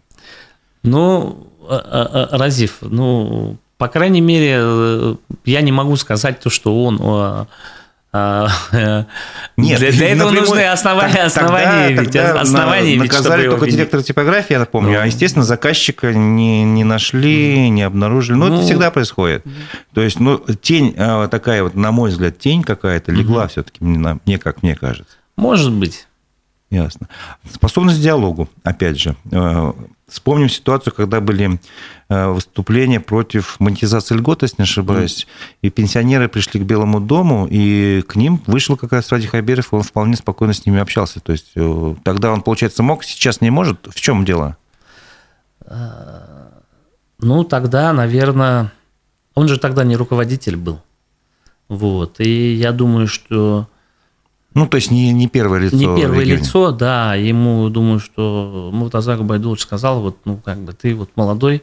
[0.83, 6.49] Ну, а, а, а, Разив, ну, по крайней мере, э, я не могу сказать то,
[6.49, 7.47] что он
[9.57, 13.71] Нет, для, для этого напрямую, нужны основания, основания, тогда, ведь, тогда основания наказали ведь, только
[13.71, 18.37] директора типографии, я напомню, ну, а, естественно, заказчика не, не нашли, не обнаружили.
[18.37, 19.43] Ну, ну, это всегда происходит.
[19.93, 23.49] То есть, ну, тень а, такая вот, на мой взгляд, тень какая-то легла угу.
[23.49, 25.17] все-таки, мне, как мне кажется.
[25.35, 26.07] Может быть.
[26.69, 27.07] Ясно.
[27.51, 29.15] Способность к диалогу, опять же.
[29.31, 29.71] Э,
[30.07, 31.59] вспомним ситуацию, когда были
[32.09, 35.27] э, выступления против монетизации льгот, если не ошибаюсь,
[35.61, 39.83] и пенсионеры пришли к Белому дому, и к ним вышел как раз Ради Хабиров, он
[39.83, 41.19] вполне спокойно с ними общался.
[41.19, 43.87] То есть э, тогда он, получается, мог, сейчас не может.
[43.87, 44.57] В чем дело?
[47.19, 48.71] Ну, тогда, наверное,
[49.33, 50.81] он же тогда не руководитель был.
[51.69, 52.19] Вот.
[52.19, 53.67] И я думаю, что
[54.55, 55.75] ну, то есть не, не первое лицо.
[55.75, 57.13] Не первое лицо, да.
[57.15, 61.61] Ему, думаю, что Муртазак Байдулович сказал, вот, ну, как бы ты вот молодой,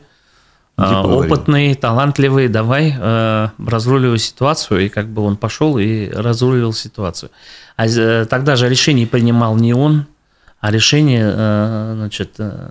[0.77, 4.85] а, Иди опытный, талантливый, давай э, разруливай ситуацию.
[4.85, 7.31] И как бы он пошел и разрулил ситуацию.
[7.77, 10.07] А э, тогда же решение принимал не он,
[10.61, 12.69] а решение, э, значит, э,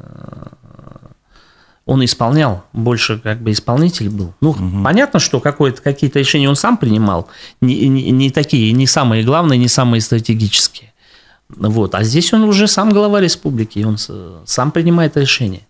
[1.92, 4.34] он исполнял, больше как бы исполнитель был.
[4.40, 4.82] Ну, угу.
[4.82, 7.28] понятно, что какие-то решения он сам принимал,
[7.60, 10.94] не, не, не такие, не самые главные, не самые стратегические.
[11.50, 11.94] Вот.
[11.94, 13.98] А здесь он уже сам глава республики, он
[14.46, 15.68] сам принимает решения.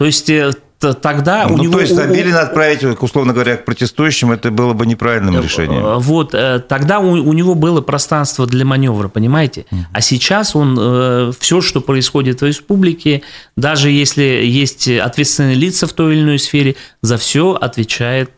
[0.00, 0.54] То есть э,
[1.02, 1.74] тогда ну, у него...
[1.74, 5.84] То есть Забелин отправить, условно говоря, к протестующим, это было бы неправильным э, решением.
[5.84, 6.34] Э, вот,
[6.68, 9.66] тогда у, у него было пространство для маневра, понимаете?
[9.92, 13.20] А сейчас он, все, что происходит в республике,
[13.56, 18.30] даже если есть ответственные лица в той или иной сфере, за все отвечает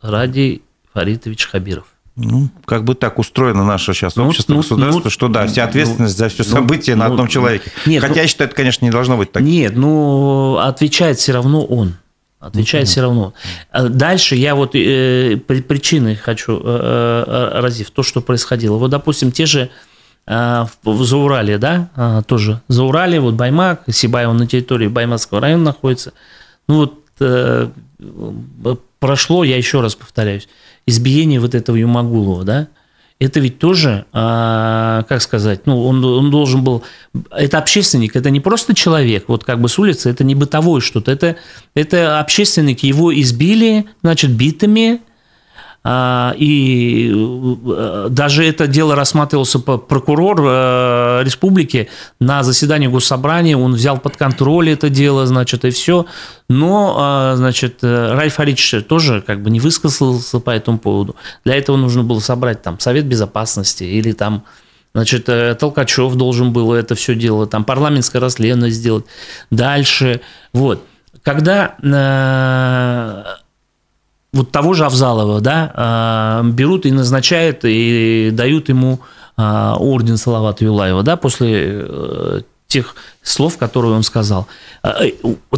[0.00, 0.62] Ради
[0.94, 1.84] Фаритович Хабиров.
[2.16, 5.64] Ну, как бы так устроено наше сейчас ну, общество, ну, государство, ну, что да, вся
[5.64, 7.72] ответственность ну, за все события ну, на одном человеке.
[7.86, 9.42] Нет, Хотя ну, я считаю, это, конечно, не должно быть так.
[9.42, 11.96] Нет, ну, отвечает все равно он.
[12.38, 13.34] Отвечает ну, все равно.
[13.72, 18.76] А дальше я вот э, причины хочу э, э, разив то, что происходило.
[18.76, 19.70] Вот, допустим, те же
[20.26, 25.64] э, в Заурале, да, э, тоже Заурале, вот Баймак, Сибай, он на территории Баймакского района
[25.64, 26.12] находится.
[26.68, 27.03] Ну вот э,
[28.98, 30.48] прошло, я еще раз повторяюсь,
[30.86, 32.68] избиение вот этого Юмагулова, да,
[33.20, 36.82] это ведь тоже, а, как сказать, ну, он, он должен был...
[37.30, 41.12] Это общественник, это не просто человек, вот как бы с улицы, это не бытовое что-то,
[41.12, 41.36] это,
[41.74, 45.13] это общественник, его избили, значит, битами, а,
[45.86, 54.16] и э, даже это дело рассматривался прокурор э, республики на заседании госсобрания, он взял под
[54.16, 56.06] контроль это дело, значит, и все.
[56.48, 61.16] Но, а, значит, э, Райф Арич тоже как бы не высказался по этому поводу.
[61.44, 64.44] Для этого нужно было собрать там Совет Безопасности или там
[64.96, 69.04] Значит, Толкачев должен был это все делать, там парламентское расследование сделать.
[69.50, 70.20] Дальше,
[70.52, 70.84] вот.
[71.24, 71.74] Когда
[74.34, 79.00] вот того же Авзалова, да, берут и назначают, и дают ему
[79.36, 84.46] орден Салавата Юлаева, да, после тех слов, которые он сказал.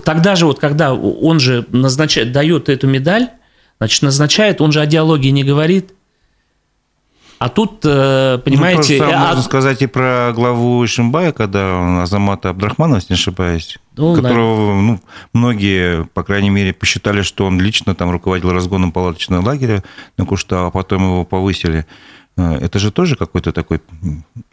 [0.04, 3.30] Тогда же, вот когда он же назначает, дает эту медаль,
[3.78, 5.92] значит, назначает, он же о диалоге не говорит,
[7.38, 8.98] а тут, э, понимаете...
[8.98, 9.18] Ну, то а...
[9.18, 15.00] можно сказать и про главу Ишимбая, когда Азамата Абдрахманова, если не ошибаюсь, ну, которого ну,
[15.32, 19.82] многие, по крайней мере, посчитали, что он лично там руководил разгоном палаточного лагеря
[20.16, 21.86] на Кушта, а потом его повысили.
[22.38, 23.82] Э, это же тоже какой-то такой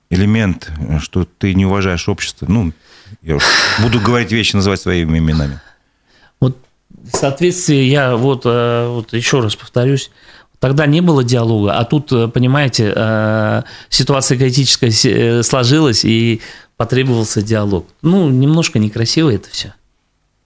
[0.10, 2.48] элемент, что ты не уважаешь общество.
[2.50, 2.74] Ну,
[3.22, 3.38] я
[3.82, 5.62] буду говорить вещи, называть своими именами.
[6.42, 6.58] Вот
[6.90, 10.12] в соответствии, я вот, э, вот еще раз повторюсь,
[10.64, 16.40] Тогда не было диалога, а тут, э, понимаете, э, ситуация критическая э, сложилась, и
[16.78, 17.86] потребовался диалог.
[18.02, 19.74] Ну, немножко некрасиво это все.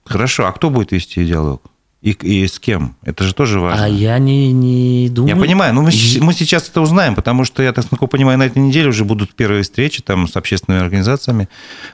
[0.04, 1.62] Хорошо, а кто будет вести диалог?
[2.00, 2.94] И, и с кем?
[3.02, 3.84] Это же тоже важно.
[3.84, 5.34] А я не, не думаю.
[5.34, 8.62] Я понимаю, но мы, мы сейчас это узнаем, потому что, я так понимаю, на этой
[8.62, 11.48] неделе уже будут первые встречи там, с общественными организациями,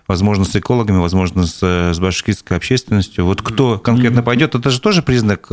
[0.06, 3.24] возможно, с экологами, возможно, с, с башкирской общественностью.
[3.24, 5.50] Вот кто конкретно пойдет, это же тоже признак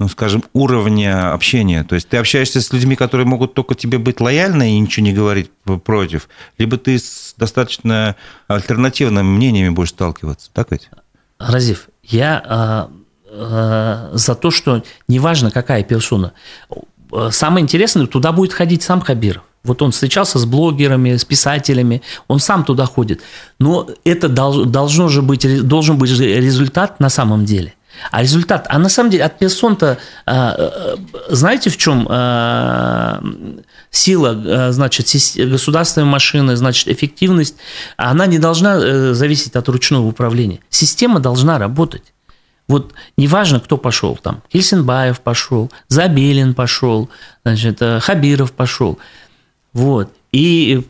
[0.00, 1.84] ну, скажем, уровня общения.
[1.84, 5.12] То есть ты общаешься с людьми, которые могут только тебе быть лояльны и ничего не
[5.12, 5.50] говорить
[5.84, 8.16] против, либо ты с достаточно
[8.48, 10.48] альтернативными мнениями будешь сталкиваться.
[10.54, 10.88] Так ведь?
[11.38, 12.90] Разив, я а,
[13.32, 16.32] за то, что неважно, какая персона,
[17.30, 19.44] самое интересное, туда будет ходить сам Хабиров.
[19.62, 23.20] Вот он встречался с блогерами, с писателями, он сам туда ходит.
[23.58, 27.74] Но это должно же быть, должен быть результат на самом деле.
[28.10, 30.96] А результат, а на самом деле от персон-то, э,
[31.28, 32.06] знаете, в чем
[33.90, 37.56] сила, значит, государственной машины, значит, эффективность,
[37.98, 40.60] она не должна э, зависеть от ручного управления.
[40.70, 42.14] Система должна работать.
[42.70, 47.10] Вот неважно, кто пошел там, Хельсинбаев пошел, Забелин пошел,
[47.44, 48.96] значит, э, Хабиров пошел.
[49.72, 50.12] Вот.
[50.30, 50.86] И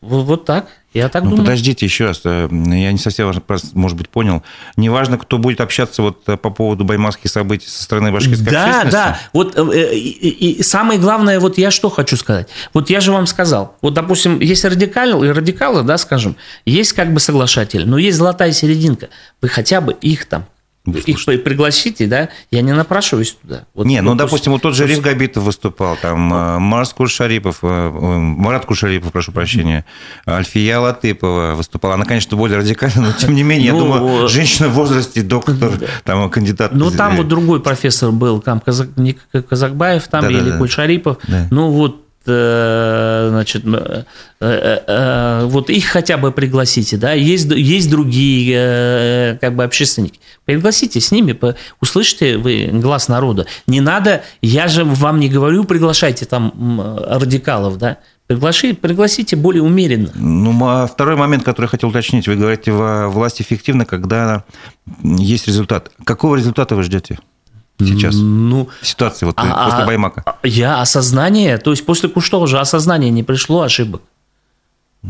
[0.00, 0.68] вот так.
[0.94, 1.46] Я так ну, думаю.
[1.46, 3.32] Подождите еще раз, э, я не совсем,
[3.74, 4.44] может быть, понял.
[4.76, 8.92] Неважно, кто будет общаться вот э, по поводу баймакских событий со стороны башкирской да, общественности.
[8.92, 9.18] Да, да.
[9.32, 12.48] Вот э, и, и самое главное, вот я что хочу сказать.
[12.74, 17.12] Вот я же вам сказал, вот, допустим, есть радикалы, и радикалы, да, скажем, есть как
[17.12, 19.08] бы соглашатели, но есть золотая серединка.
[19.42, 20.46] Вы хотя бы их там
[20.98, 23.66] их пригласите, да, я не напрашиваюсь туда.
[23.74, 26.58] Вот, не, ну, допустим, вот тот же Риф Габитов выступал, там, вот.
[26.58, 29.84] Марс Куршарипов, Марат Куршарипов, прошу прощения,
[30.26, 31.94] Альфия Латыпова выступала.
[31.94, 35.72] Она, конечно, более радикальна, но, тем не менее, я ну, думаю, женщина в возрасте, доктор,
[36.04, 36.72] там, кандидат.
[36.72, 41.18] Ну, там вот другой профессор был, там, Казакбаев, там, да, или да, Кульшарипов.
[41.26, 41.46] Да.
[41.50, 44.04] Ну, вот Э, значит, э,
[44.40, 51.10] э, вот их хотя бы пригласите, да, есть, есть другие как бы общественники, пригласите с
[51.10, 51.38] ними,
[51.80, 53.46] услышите вы глаз народа.
[53.66, 57.98] Не надо, я же вам не говорю, приглашайте там радикалов, да,
[58.30, 60.12] Приглаши, пригласите более умеренно.
[60.14, 62.28] Ну, а второй момент, который я хотел уточнить.
[62.28, 64.44] Вы говорите, власть эффективна, когда
[65.02, 65.90] есть результат.
[66.04, 67.18] Какого результата вы ждете?
[67.86, 68.14] Сейчас?
[68.16, 70.22] Ну, ситуации вот а, после Баймака.
[70.24, 74.02] А, я осознание, то есть после Кушта уже осознание не пришло ошибок.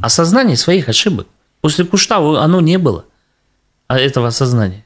[0.01, 1.27] Осознание своих ошибок.
[1.61, 3.05] После Кушта оно не было,
[3.89, 4.85] а этого осознания.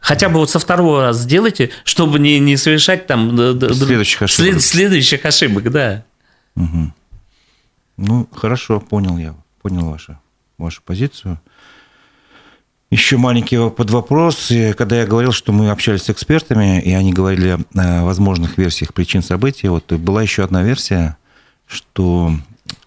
[0.00, 4.52] Хотя бы вот со второго раза сделайте, чтобы не, не совершать там следующих ошибок.
[4.52, 6.04] След, следующих ошибок, да.
[6.56, 6.92] Угу.
[7.96, 10.18] Ну, хорошо, понял я, понял вашу,
[10.56, 11.40] вашу позицию.
[12.90, 14.50] Еще маленький под вопрос.
[14.78, 19.22] Когда я говорил, что мы общались с экспертами, и они говорили о возможных версиях причин
[19.22, 21.18] событий, вот была еще одна версия,
[21.66, 22.32] что,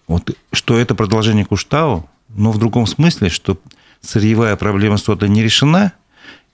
[0.08, 3.58] вот, что это продолжение Куштау, но в другом смысле, что
[4.00, 5.92] сырьевая проблема сода не решена,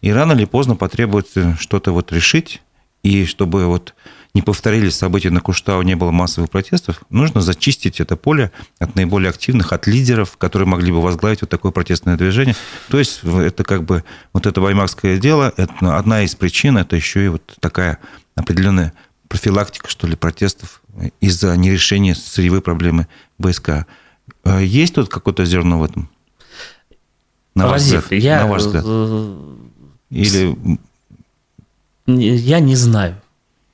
[0.03, 2.61] и рано или поздно потребуется что-то вот решить,
[3.03, 3.95] и чтобы вот
[4.35, 9.31] не повторились события на Куштау, не было массовых протестов, нужно зачистить это поле от наиболее
[9.31, 12.55] активных, от лидеров, которые могли бы возглавить вот такое протестное движение.
[12.88, 17.25] То есть это как бы вот это баймакское дело, это одна из причин, это еще
[17.25, 17.99] и вот такая
[18.35, 18.93] определенная
[19.29, 20.83] профилактика, что ли, протестов
[21.21, 23.87] из-за нерешения сырьевой проблемы БСК.
[24.45, 26.09] А есть тут какое-то зерно в этом?
[27.55, 28.12] На ваш взгляд?
[28.12, 28.41] Я...
[28.41, 28.85] На ваш взгляд?
[30.11, 30.57] Или...
[32.07, 33.21] Я не знаю.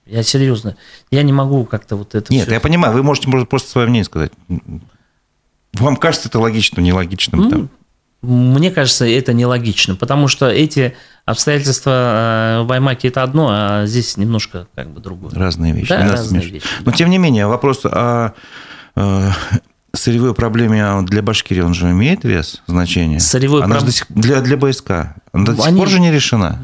[0.06, 0.76] Я серьезно.
[1.10, 2.32] Я не могу как-то вот это...
[2.32, 4.32] Нет, я понимаю, вы можете может, просто свое мнение сказать.
[5.74, 7.40] Вам кажется это логичным, нелогичным?
[7.40, 7.68] Ну?
[8.22, 10.94] Мне кажется, это нелогично, потому что эти
[11.26, 15.32] обстоятельства э, в Баймаке это одно, а здесь немножко как бы другое.
[15.34, 15.88] Разные вещи.
[15.88, 16.66] Да, разные вещи.
[16.84, 18.32] Но тем не менее, вопрос о
[18.96, 19.30] э,
[19.92, 23.20] сырьевой проблеме для Башкирии, он же имеет вес, значение?
[23.20, 23.90] Сырьевой Она проб...
[23.90, 24.90] же для, для БСК.
[25.32, 25.78] Она до сих Они...
[25.78, 26.60] пор же не решена.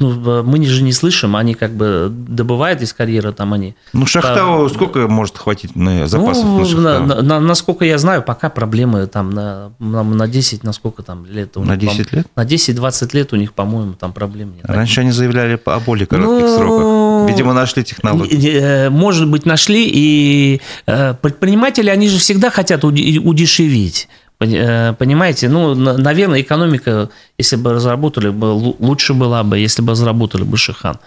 [0.00, 3.76] Ну, мы же не слышим, они как бы добывают из карьера, там они...
[3.92, 4.74] Ну, Шахтау, по...
[4.74, 9.30] сколько может хватить на запасов ну, на, на, на, Насколько я знаю, пока проблемы там
[9.30, 11.56] на, на, на 10, на сколько там лет?
[11.56, 12.26] У на них, 10 лет?
[12.34, 14.64] На 10-20 лет у них, по-моему, там проблем нет.
[14.64, 17.30] Раньше они заявляли о более коротких ну, сроках.
[17.30, 18.58] Видимо, нашли технологии.
[18.58, 24.08] Э, может быть, нашли, и э, предприниматели, они же всегда хотят удешевить.
[24.40, 30.56] Э, понимаете, ну, наверное, экономика, если бы разработали, лучше была бы, если бы разработали бы
[30.56, 30.98] Шихан.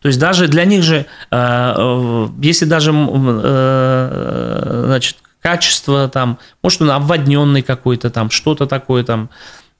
[0.00, 2.92] То есть даже для них же, э, э, если даже,
[4.86, 9.28] значит, качество там, может, он обводненный какой-то там, что-то такое там,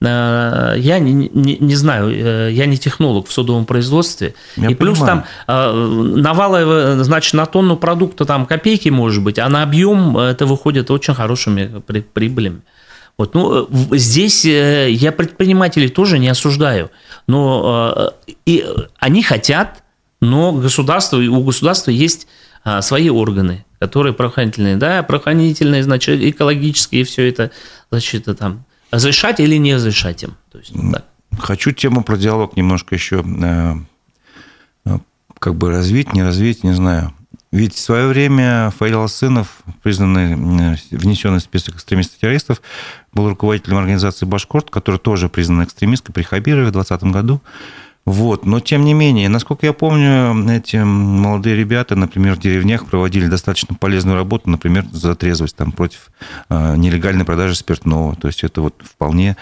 [0.00, 4.34] я не, не, не знаю, я не технолог в содовом производстве.
[4.56, 5.24] Я и плюс понимаю.
[5.46, 10.92] там наваловая, значит, на тонну продукта там копейки может быть, а на объем это выходит
[10.92, 11.82] очень хорошими
[12.12, 12.60] прибылями.
[13.18, 16.90] Вот, ну, здесь э, я предпринимателей тоже не осуждаю,
[17.26, 18.64] но э, и
[18.98, 19.82] они хотят,
[20.20, 22.28] но государство, у государства есть
[22.64, 27.50] а, свои органы, которые правоохранительные, да, правоохранительные, значит, экологические, все это,
[27.90, 30.36] значит, там, разрешать или не разрешать им.
[30.50, 31.04] То есть, да.
[31.38, 33.24] Хочу тему про диалог немножко еще
[34.84, 34.98] э,
[35.38, 37.12] как бы развить, не развить, не знаю.
[37.50, 40.34] Ведь в свое время Фаил Алсынов, признанный,
[40.90, 42.60] внесенный в список экстремистов-террористов,
[43.12, 47.40] был руководителем организации «Башкорт», которая тоже признана экстремистской при Хабирове в 2020 году.
[48.04, 48.44] Вот.
[48.44, 53.74] Но, тем не менее, насколько я помню, эти молодые ребята, например, в деревнях проводили достаточно
[53.74, 56.10] полезную работу, например, за трезвость там, против
[56.50, 58.14] э, нелегальной продажи спиртного.
[58.16, 59.38] То есть это вот вполне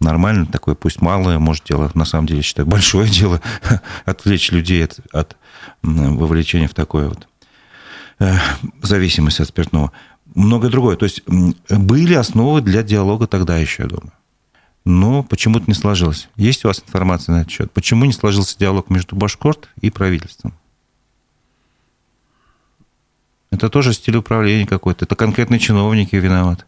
[0.00, 3.42] нормально, такое, пусть малое, может, дело, на самом деле, считаю, большое дело,
[4.06, 5.36] отвлечь людей от, от
[5.82, 7.29] вовлечения в такое вот Э,
[8.82, 9.92] зависимость от спиртного.
[10.34, 10.96] Многое другое.
[10.96, 14.12] То есть были основы для диалога тогда еще, я думаю.
[14.84, 16.28] Но почему-то не сложилось.
[16.36, 17.72] Есть у вас информация на этот счет?
[17.72, 20.54] Почему не сложился диалог между Башкорт и правительством?
[23.50, 25.04] Это тоже стиль управления какой-то.
[25.04, 26.64] Это конкретные чиновники виноваты.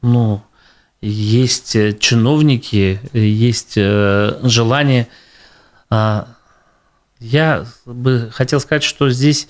[0.00, 0.42] Ну,
[1.02, 5.08] есть э, чиновники, есть э, желание.
[5.90, 6.28] А,
[7.18, 9.48] я бы хотел сказать, что здесь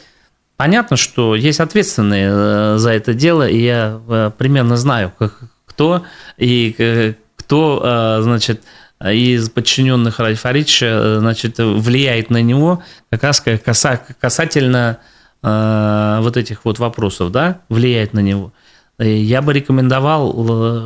[0.60, 5.10] Понятно, что есть ответственные э, за это дело, и я э, примерно знаю,
[5.64, 6.04] кто
[6.36, 8.62] и э, кто, значит,
[9.02, 13.42] из подчиненных Ради Фаридовича, значит, влияет на него как раз
[14.20, 14.98] касательно
[15.40, 18.52] вот этих вот вопросов, да, влияет на него.
[18.98, 20.30] Я бы рекомендовал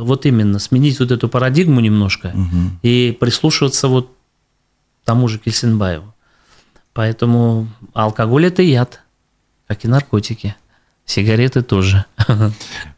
[0.05, 2.79] вот именно сменить вот эту парадигму немножко угу.
[2.81, 4.09] и прислушиваться вот
[5.03, 6.15] тому же Кельсенбаеву.
[6.93, 9.01] Поэтому алкоголь– это яд–
[9.67, 10.55] как и наркотики.
[11.05, 12.05] Сигареты тоже.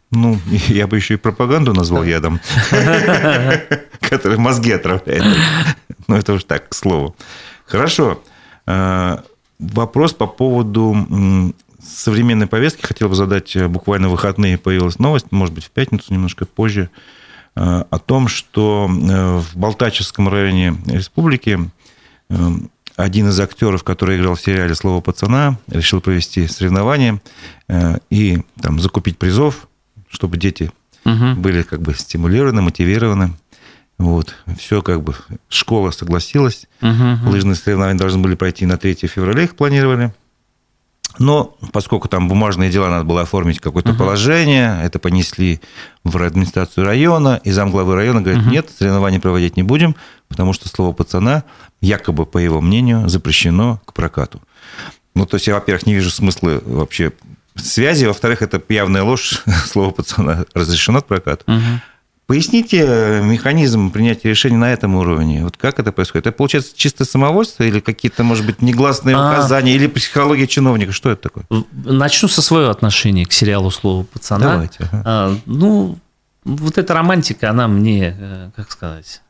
[0.09, 0.39] Ну,
[0.70, 2.39] я бы еще и пропаганду назвал ядом,
[3.99, 5.26] который мозги отравляет.
[6.07, 7.13] Ну, это уж так, к слову.
[7.65, 8.24] Хорошо.
[8.65, 9.24] А,
[9.59, 11.53] вопрос по поводу
[11.84, 12.86] современной повестки.
[12.86, 16.89] Хотел бы задать, э, буквально в выходные появилась новость, может быть, в пятницу, немножко позже,
[17.55, 21.59] э, о том, что э, в Балтачевском районе республики
[22.98, 27.22] один из актеров, который играл в сериале «Слово пацана», решил провести соревнования
[27.70, 29.68] э, и там, закупить призов,
[30.10, 30.72] чтобы дети
[31.06, 31.36] угу.
[31.39, 33.36] были как бы стимулированы, мотивированы.
[34.00, 34.36] Вот.
[34.58, 35.16] Все как бы
[35.48, 36.68] школа согласилась.
[36.82, 37.30] Угу.
[37.30, 40.12] Лыжные соревнования должны были пройти на 3 февраля, их планировали.
[41.20, 44.00] Но поскольку там бумажные дела надо было оформить какое-то угу.
[44.00, 45.62] положение, это понесли
[46.04, 48.52] в администрацию района, и замглавы района говорит, угу.
[48.52, 49.95] нет, соревнований проводить не будем,
[50.28, 51.43] потому что слово пацана
[51.82, 54.41] якобы, по его мнению, запрещено к прокату.
[55.15, 57.11] Ну, то есть я, во-первых, не вижу смысла вообще
[57.55, 61.43] связи, во-вторых, это явная ложь, слово пацана разрешено к прокату.
[61.47, 61.82] Угу.
[62.28, 65.45] Поясните механизм принятия решений на этом уровне.
[65.45, 66.28] Вот как это происходит?
[66.28, 69.32] Это получается чисто самовольство или какие-то, может быть, негласные а.
[69.32, 69.75] указания, а...
[69.75, 70.91] или психология чиновника?
[70.91, 71.45] Что это такое?
[71.71, 74.51] Начну со своего отношения к сериалу «Слово пацана».
[74.51, 74.78] Давайте.
[74.91, 75.03] Ага.
[75.05, 75.97] А, ну,
[76.43, 79.21] вот эта романтика, она мне, э, как сказать,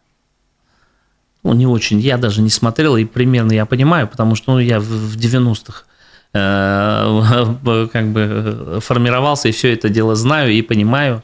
[1.47, 1.99] ну, не очень.
[1.99, 5.83] Я даже не смотрел, и примерно я понимаю, потому что ну, я в 90-х
[6.33, 11.23] э, как бы формировался, и все это дело знаю и понимаю,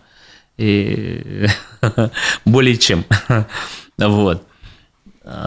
[0.57, 1.47] и
[2.45, 3.05] более чем.
[3.95, 4.43] Вот.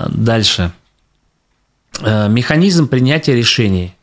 [0.08, 0.70] Дальше.
[2.00, 3.94] Э, механизм принятия решений.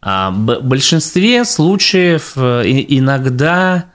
[0.00, 3.86] А, в большинстве случаев э, иногда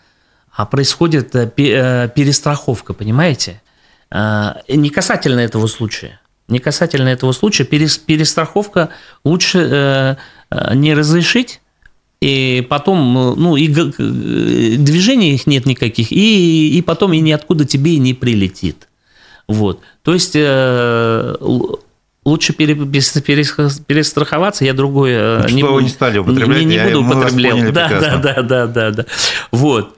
[0.51, 3.61] а, происходит перестраховка, понимаете?
[4.11, 6.19] Не касательно этого случая.
[6.47, 8.89] Не касательно этого случая, перестраховка
[9.23, 10.15] лучше э,
[10.51, 11.61] э, не разрешить,
[12.19, 17.95] и потом, ну, и э, движений их нет никаких, и, и потом и ниоткуда тебе
[17.95, 18.89] и не прилетит.
[19.47, 19.79] Вот.
[20.03, 20.35] То есть
[22.25, 27.73] лучше перестраховаться, я другое ну, не, не стали употреблять, не, не буду употреблять.
[27.73, 29.05] Да, да, да, да, да, да.
[29.51, 29.97] Вот.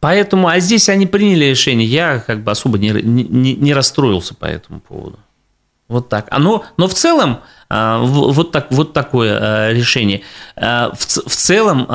[0.00, 4.44] Поэтому, а здесь они приняли решение, я как бы особо не, не, не расстроился по
[4.44, 5.18] этому поводу.
[5.88, 6.26] Вот так.
[6.30, 10.22] Оно, но в целом а, вот, так, вот такое а, решение.
[10.56, 11.86] А, в, в целом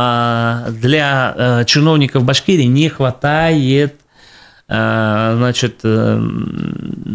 [0.74, 3.96] для чиновников Башкирии не хватает
[4.68, 6.22] значит, э,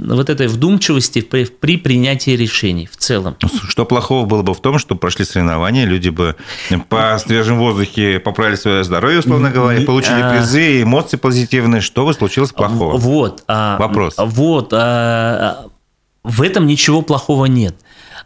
[0.07, 3.37] вот этой вдумчивости при, при принятии решений в целом.
[3.69, 6.35] Что плохого было бы в том, что прошли соревнования, люди бы
[6.89, 11.81] по свежем воздухе поправили свое здоровье, условно говоря, получили призы, эмоции позитивные.
[11.81, 12.97] Что бы случилось плохого?
[12.97, 13.45] Вот.
[13.47, 14.17] Вопрос.
[14.19, 14.73] Вот.
[16.25, 17.77] В этом ничего плохого нет.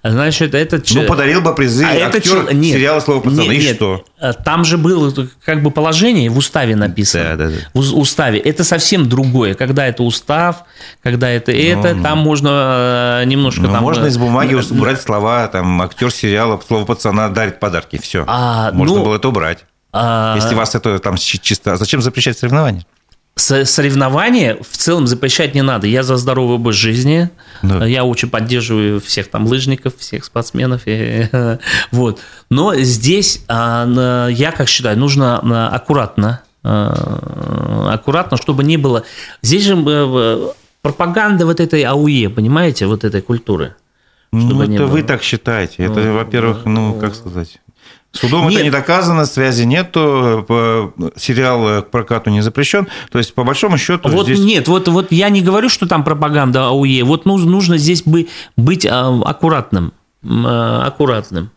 [0.05, 2.55] Значит, этот Ну, подарил бы призы а актер это...
[2.55, 3.77] нет, сериала «Слово пацана», нет, и нет.
[3.77, 4.05] что?
[4.21, 5.13] Э, там же было
[5.45, 7.37] как бы положение в уставе написано.
[7.37, 7.57] Да, да, да.
[7.75, 8.39] В уставе.
[8.39, 9.55] Это совсем другое.
[9.55, 10.65] Когда это устав,
[11.03, 13.63] когда это ну, это, ну, там можно э, немножко...
[13.63, 17.99] Ну, там, можно э, из бумаги убрать слова, там, актер сериала «Слово пацана» дарит подарки,
[18.01, 18.25] все.
[18.29, 19.65] А, можно ну, было это убрать.
[19.93, 20.37] А...
[20.37, 21.77] Если вас это там чисто...
[21.77, 22.85] Зачем запрещать соревнования?
[23.39, 25.87] Соревнования в целом запрещать не надо.
[25.87, 27.31] Я за здоровый образ жизни.
[27.63, 27.85] Да.
[27.87, 30.83] Я очень поддерживаю всех там лыжников, всех спортсменов.
[30.87, 31.29] И,
[31.93, 32.21] вот.
[32.51, 39.05] Но здесь а, я как считаю, нужно а, аккуратно, а, аккуратно, чтобы не было.
[39.43, 40.49] Здесь же э,
[40.83, 43.75] пропаганда вот этой АУЕ, понимаете, вот этой культуры.
[44.33, 45.85] Ну, это вы так считаете.
[45.85, 47.61] Это, ну, во-первых, ну, как сказать.
[48.13, 48.55] Судом Нет.
[48.55, 50.45] это не доказано, связи нету,
[51.17, 52.89] сериал к прокату не запрещен.
[53.11, 54.41] То есть, по большому счету, вот здесь...
[54.41, 57.05] Нет, вот, вот я не говорю, что там пропаганда АУЕ.
[57.05, 58.03] Вот нужно здесь
[58.57, 59.93] быть а, аккуратным.
[60.25, 61.51] А, аккуратным.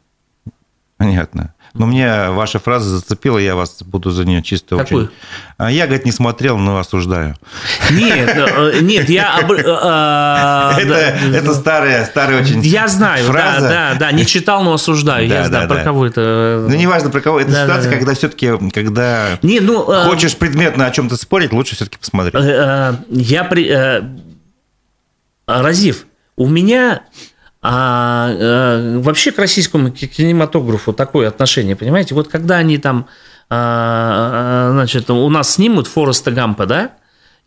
[0.97, 1.53] Понятно.
[1.73, 5.05] Но мне ваша фраза зацепила, я вас буду за нее чисто Какую?
[5.05, 5.15] очень...
[5.57, 7.35] А я, говорит, не смотрел, но осуждаю.
[7.91, 9.39] Нет, э, нет, я...
[9.39, 15.27] Э, э, это старая, старая очень Я знаю, да, да, да, не читал, но осуждаю.
[15.27, 16.65] Я знаю, про кого это...
[16.67, 17.39] Ну, неважно, про кого.
[17.39, 22.33] Это ситуация, когда все-таки, когда ну, хочешь предметно о чем-то спорить, лучше все-таки посмотреть.
[23.09, 24.03] Я.
[25.47, 26.05] Разив,
[26.37, 27.01] у меня
[27.61, 32.15] а э, вообще к российскому кинематографу такое отношение, понимаете?
[32.15, 33.07] Вот когда они там,
[33.49, 36.91] э, значит, у нас снимут Фореста Гампа, да,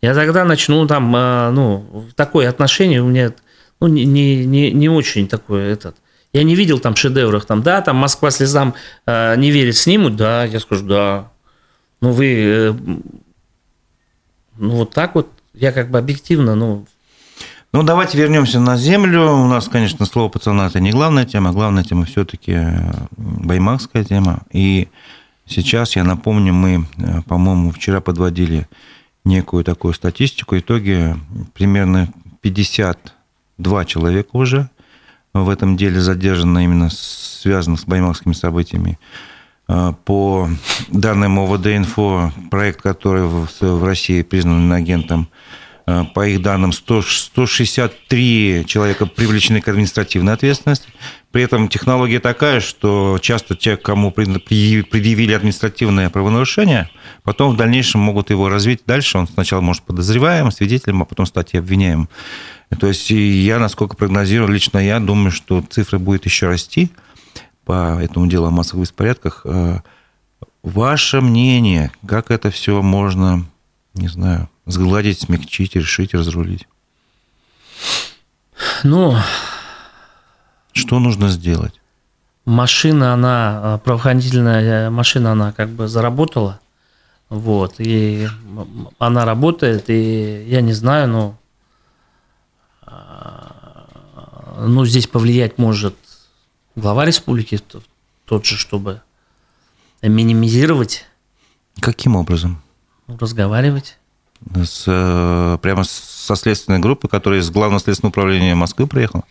[0.01, 3.33] я тогда начну там, э, ну, такое отношение у меня,
[3.81, 5.97] ну, не, не, не очень такое этот.
[6.31, 8.73] Я не видел там шедевров, там, да, там Москва слезам
[9.05, 11.31] э, не верит, снимут, да, я скажу, да.
[11.99, 12.73] Ну, вы, э,
[14.57, 16.85] ну, вот так вот, я как бы объективно, ну,
[17.75, 19.33] ну, давайте вернемся на землю.
[19.33, 21.51] У нас, конечно, слово пацана это не главная тема.
[21.51, 24.43] Главная тема все-таки э, баймакская тема.
[24.53, 24.87] И
[25.45, 28.65] сейчас, я напомню, мы, э, по-моему, вчера подводили
[29.25, 30.55] некую такую статистику.
[30.55, 31.17] В итоге
[31.53, 34.69] примерно 52 человека уже
[35.33, 38.97] в этом деле задержано именно связано с баймакскими событиями.
[39.67, 40.47] Э, по
[40.87, 45.27] данным ОВД-инфо, проект, который в России признан агентом
[45.85, 50.89] по их данным, 100, 163 человека привлечены к административной ответственности.
[51.31, 56.89] При этом технология такая, что часто те, кому предъявили административное правонарушение,
[57.23, 59.17] потом в дальнейшем могут его развить дальше.
[59.17, 62.09] Он сначала может подозреваем, свидетелем, а потом стать и обвиняемым.
[62.79, 66.89] То есть я, насколько прогнозирую, лично я думаю, что цифры будет еще расти
[67.63, 69.41] по этому делу о массовых беспорядках.
[69.43, 69.81] Э,
[70.63, 73.45] ваше мнение, как это все можно,
[73.93, 76.67] не знаю, сгладить, смягчить, решить, разрулить?
[78.83, 79.15] Ну...
[80.73, 81.79] Что нужно сделать?
[82.43, 86.59] Машина, она, правоохранительная машина, она как бы заработала.
[87.29, 88.27] Вот, и
[88.99, 91.37] она работает, и я не знаю, но
[94.59, 95.95] ну, здесь повлиять может
[96.75, 97.59] глава республики,
[98.25, 99.01] тот же, чтобы
[100.01, 101.05] минимизировать.
[101.79, 102.61] Каким образом?
[103.07, 103.97] Разговаривать
[104.63, 109.23] с, э, прямо со следственной группы, которая из Главного следственного управления Москвы приехала?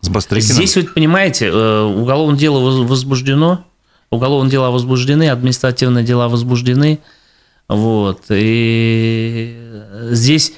[0.00, 0.56] С Бастрыкиным?
[0.56, 3.64] Здесь, вот понимаете, э, уголовное дело возбуждено,
[4.10, 7.00] уголовные дела возбуждены, административные дела возбуждены.
[7.68, 8.24] Вот.
[8.30, 10.52] И здесь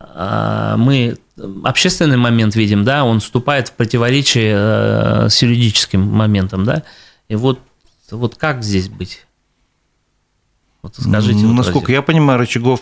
[0.00, 1.16] а, мы
[1.64, 6.82] общественный момент видим, да, он вступает в противоречие э, с юридическим моментом, да.
[7.28, 7.60] И вот,
[8.10, 9.26] вот как здесь быть?
[10.82, 11.40] Вот скажите.
[11.40, 11.96] Ну, вот, насколько Разив.
[11.96, 12.80] я понимаю, рычагов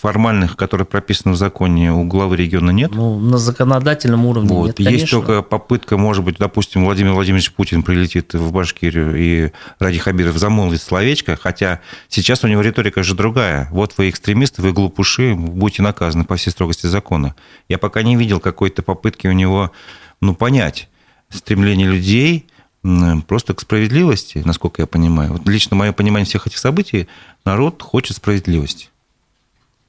[0.00, 2.90] формальных, которые прописаны в законе, у главы региона нет.
[2.92, 4.66] Ну, на законодательном уровне вот.
[4.66, 5.18] нет, Есть конечно.
[5.20, 10.82] только попытка, может быть, допустим, Владимир Владимирович Путин прилетит в Башкирию и Ради Хабиров замолвит
[10.82, 13.68] словечко, хотя сейчас у него риторика же другая.
[13.70, 17.36] Вот вы экстремисты, вы глупыши, будете наказаны по всей строгости закона.
[17.68, 19.70] Я пока не видел какой-то попытки у него
[20.20, 20.88] ну, понять
[21.30, 22.48] стремление людей
[23.26, 25.32] просто к справедливости, насколько я понимаю.
[25.32, 27.08] Вот лично мое понимание всех этих событий,
[27.44, 28.88] народ хочет справедливости.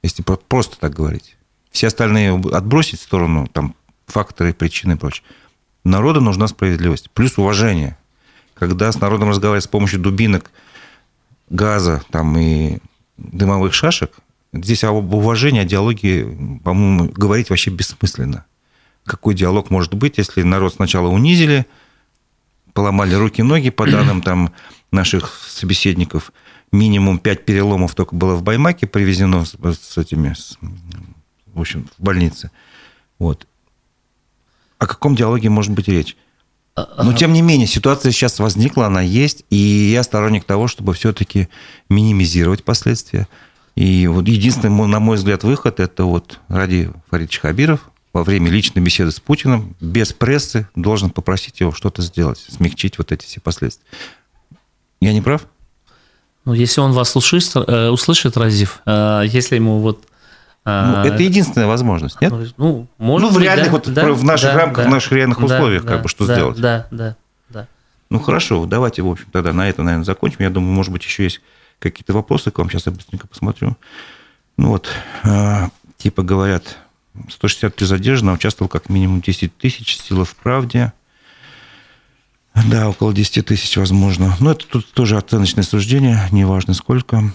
[0.02, 1.36] Если просто так говорить.
[1.70, 3.74] Все остальные отбросить в сторону там,
[4.06, 5.24] факторы, причины и прочее.
[5.84, 7.10] Народу нужна справедливость.
[7.10, 7.96] Плюс уважение.
[8.54, 10.50] Когда с народом разговаривать с помощью дубинок,
[11.48, 12.78] газа там, и
[13.16, 14.12] дымовых шашек,
[14.52, 16.24] здесь об уважении, о диалоге,
[16.64, 18.44] по-моему, говорить вообще бессмысленно.
[19.04, 21.66] Какой диалог может быть, если народ сначала унизили,
[22.72, 24.52] поломали руки-ноги, по данным там,
[24.90, 26.32] наших собеседников,
[26.72, 30.58] минимум 5 переломов только было в Баймаке привезено с, с этими, с,
[31.46, 32.50] в общем, в больнице.
[33.18, 33.46] Вот.
[34.78, 36.16] О каком диалоге может быть речь?
[36.76, 41.48] Но, тем не менее, ситуация сейчас возникла, она есть, и я сторонник того, чтобы все-таки
[41.88, 43.28] минимизировать последствия.
[43.74, 48.82] И вот единственный, на мой взгляд, выход– это вот Ради Фаридович Хабиров во время личной
[48.82, 53.86] беседы с Путиным, без прессы, должен попросить его что-то сделать, смягчить вот эти все последствия.
[55.00, 55.46] Я не прав?
[56.44, 60.04] Ну, если он вас услышит, услышит Разив, если ему вот
[60.64, 62.32] ну, это единственная возможность, нет?
[62.58, 64.92] Ну, может ну в быть, реальных, да, вот, да, в наших да, рамках, да, в
[64.92, 66.60] наших реальных да, условиях, да, как бы, что да, сделать.
[66.60, 67.16] Да, да,
[67.48, 67.66] да.
[68.10, 70.36] Ну, хорошо, давайте, в общем, тогда на этом, наверное, закончим.
[70.40, 71.40] Я думаю, может быть, еще есть
[71.78, 72.68] какие-то вопросы к вам.
[72.68, 73.76] Сейчас я быстренько посмотрю.
[74.58, 74.88] Ну, вот,
[75.96, 76.76] типа говорят,
[77.28, 80.92] 163 задержанного, участвовал как минимум 10 тысяч, сила в правде.
[82.68, 84.36] Да, около 10 тысяч, возможно.
[84.40, 87.32] Но это тут тоже оценочное суждение, неважно сколько.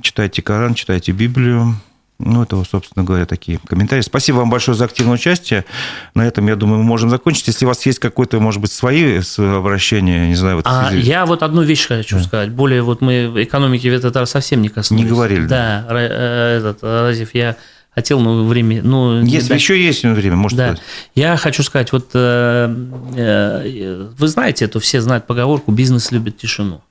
[0.00, 1.76] Читайте Коран, читайте Библию.
[2.22, 4.02] Ну, это, собственно говоря, такие комментарии.
[4.02, 5.64] Спасибо вам большое за активное участие.
[6.14, 7.46] На этом, я думаю, мы можем закончить.
[7.46, 11.08] Если у вас есть какое-то, может быть, свои обращения, не знаю, в этой а связи.
[11.08, 12.22] Я вот одну вещь хочу да.
[12.22, 12.50] сказать.
[12.50, 15.04] Более вот мы экономики в этот раз совсем не коснулись.
[15.04, 15.46] Не говорили.
[15.46, 17.56] Да, этот, Разив, я
[17.94, 18.82] хотел, но время...
[18.82, 19.54] Ну, Если да.
[19.56, 20.66] еще есть время, может Да.
[20.68, 20.82] Сказать.
[21.14, 22.74] Я хочу сказать, вот э,
[23.16, 26.82] э, вы знаете эту, все знают поговорку «бизнес любит тишину».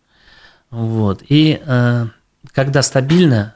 [0.70, 1.24] Вот.
[1.30, 2.08] И э,
[2.52, 3.56] когда стабильно,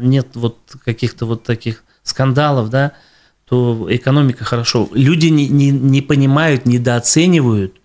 [0.00, 2.92] нет вот каких-то вот таких скандалов, да,
[3.48, 4.88] то экономика хорошо.
[4.92, 7.76] Люди не, не, не понимают, недооценивают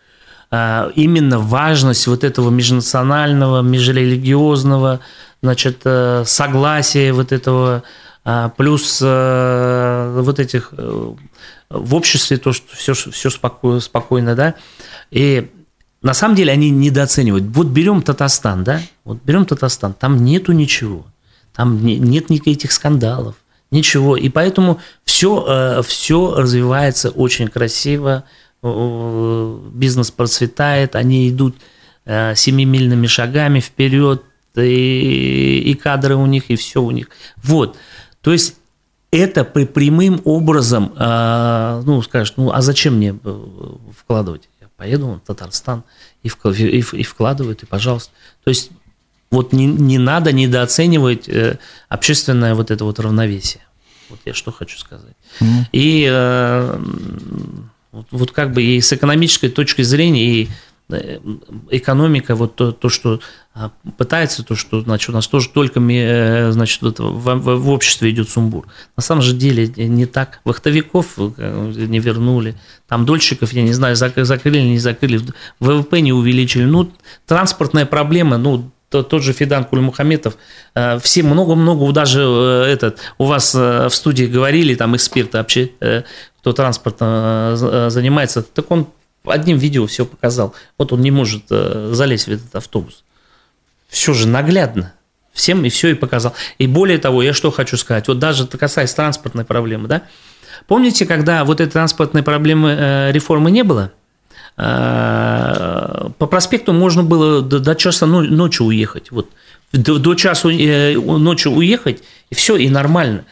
[0.52, 5.00] именно важность вот этого межнационального, межрелигиозного,
[5.44, 5.84] значит,
[6.26, 7.84] согласия вот этого
[8.58, 11.14] плюс э, вот этих э,
[11.70, 14.56] в обществе то, что все, все спокойно, спокойно, да,
[15.10, 15.50] и
[16.02, 17.46] на самом деле они недооценивают.
[17.46, 21.06] Вот берем Татарстан, да, вот берем Татарстан, там нету ничего,
[21.56, 23.36] там не, нет никаких скандалов,
[23.72, 28.26] ничего, и поэтому все, все развивается очень красиво,
[28.62, 31.56] бизнес процветает, они идут
[32.06, 34.24] семимильными шагами вперед,
[34.56, 37.10] и, и кадры у них, и все у них.
[37.38, 37.78] Вот.
[38.22, 38.56] То есть
[39.12, 43.18] это прямым образом, ну, скажешь, ну, а зачем мне
[43.98, 44.50] вкладывать?
[44.62, 45.84] Я поеду в Татарстан
[46.22, 48.12] и, и, и вкладывают, и пожалуйста.
[48.44, 48.72] То есть
[49.32, 51.30] вот не, не надо недооценивать
[51.88, 53.64] общественное вот это вот равновесие.
[54.10, 55.16] Вот я что хочу сказать.
[55.40, 55.66] Mm.
[55.72, 56.08] И
[57.92, 60.50] вот, вот как бы и с экономической точки зрения, и
[60.90, 63.20] экономика, вот то, то, что
[63.98, 65.80] пытается, то, что значит, у нас тоже только
[66.52, 68.68] значит, в, в, в обществе идет сумбур.
[68.96, 70.40] На самом же деле не так.
[70.46, 72.56] Вахтовиков не вернули,
[72.88, 75.22] там дольщиков, я не знаю, закрыли не закрыли,
[75.60, 76.64] ВВП не увеличили.
[76.64, 76.92] Ну,
[77.28, 80.38] транспортная проблема, ну, тот же Фидан Кульмухаметов,
[81.02, 85.70] все много-много, даже этот, у вас в студии говорили, там эксперты вообще,
[86.40, 87.56] кто транспортом
[87.92, 88.88] занимается, так он
[89.26, 90.54] одним видео все показал.
[90.78, 93.04] Вот он не может залезть в этот автобус.
[93.90, 94.94] Все же наглядно.
[95.34, 96.34] Всем и все и показал.
[96.58, 100.04] И более того, я что хочу сказать, вот даже касаясь транспортной проблемы, да,
[100.68, 103.92] помните, когда вот этой транспортной проблемы э, реформы не было,
[104.58, 109.30] э, по проспекту можно было до, до часа ночи уехать, вот,
[109.72, 113.24] до, до часу э, ночи уехать, и все, и нормально.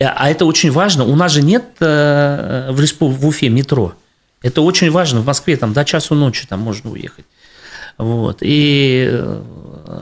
[0.00, 1.04] А это очень важно.
[1.04, 3.06] У нас же нет в, Респу...
[3.06, 3.94] в Уфе метро.
[4.42, 5.20] Это очень важно.
[5.20, 7.24] В Москве там до часу ночи там можно уехать.
[7.98, 8.38] Вот.
[8.40, 9.22] И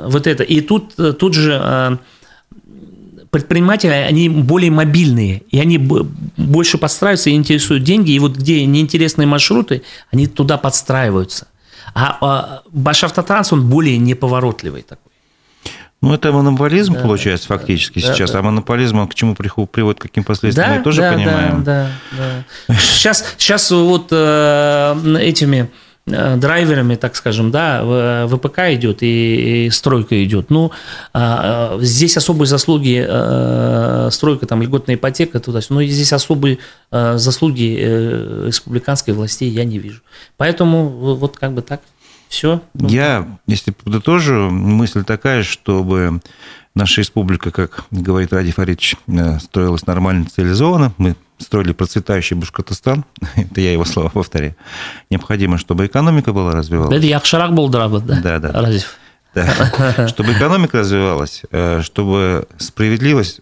[0.05, 0.43] вот это.
[0.43, 1.99] И тут, тут же
[3.31, 9.27] предприниматели, они более мобильные, и они больше подстраиваются и интересуют деньги, и вот где неинтересные
[9.27, 11.47] маршруты, они туда подстраиваются.
[11.95, 15.10] А Башавтотранс, он более неповоротливый такой.
[16.03, 18.31] Ну, это монополизм, да, получается, да, фактически да, сейчас.
[18.31, 18.39] Да.
[18.39, 21.63] А монополизм к чему приводит, к каким последствиям, да, мы тоже да, понимаем.
[21.63, 22.75] Да, да, да.
[22.75, 25.71] Сейчас, сейчас вот э, этими
[26.07, 30.49] э, драйверами, так скажем, да, ВПК идет и, и стройка идет.
[30.49, 30.73] Ну,
[31.13, 37.19] а, а, здесь особые заслуги э, стройка, там, льготная ипотека, туда но здесь особые э,
[37.19, 40.01] заслуги э, республиканской власти я не вижу.
[40.39, 41.83] Поэтому вот как бы так.
[42.31, 42.63] Все.
[42.75, 46.21] Я, если подытожу, мысль такая, чтобы
[46.77, 50.93] наша республика, как говорит Ради Фаридович, э, строилась нормально, цивилизованно.
[50.97, 53.05] Мы строили процветающий Башкортостан,
[53.37, 54.55] это я его слова повторяю.
[55.11, 56.97] Необходимо, чтобы экономика была развивалась.
[56.97, 58.21] Это Яхшарак был да?
[58.23, 58.53] Да, да.
[58.53, 58.95] Разив.
[59.35, 60.07] Да.
[60.09, 63.41] Чтобы экономика развивалась, э, чтобы справедливость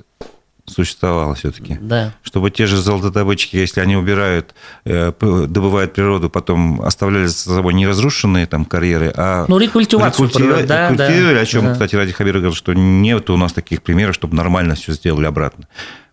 [0.69, 1.79] существовало все-таки.
[1.81, 2.15] Да.
[2.23, 4.55] Чтобы те же золотодобытчики, если они убирают,
[4.85, 10.67] э, добывают природу, потом оставляли за собой не разрушенные там карьеры, а ну, рекультивацию рекультивировали,
[10.67, 11.73] да, рекультивировали да, о чем, да.
[11.73, 15.67] кстати, Ради Хабиров говорил, что нет у нас таких примеров, чтобы нормально все сделали обратно.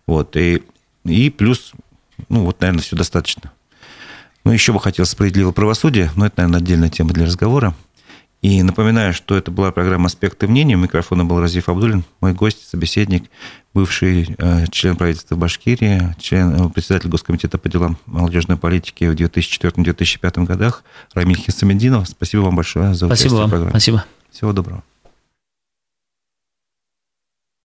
[0.06, 0.36] Вот.
[0.36, 0.62] И,
[1.04, 1.72] и плюс,
[2.28, 3.52] ну вот, наверное, все достаточно.
[4.44, 7.74] Ну, еще бы хотелось справедливого правосудия, но это, наверное, отдельная тема для разговора.
[8.46, 10.76] И напоминаю, что это была программа «Аспекты мнения».
[10.76, 13.24] У микрофона был Разиф Абдулин, мой гость, собеседник,
[13.74, 20.44] бывший э, член правительства Башкирии, член, э, председатель Госкомитета по делам молодежной политики в 2004-2005
[20.44, 22.06] годах Рамиль Хисамединов.
[22.06, 23.70] Спасибо вам большое за участие Спасибо в программе.
[23.70, 24.04] Спасибо.
[24.30, 24.84] Всего доброго.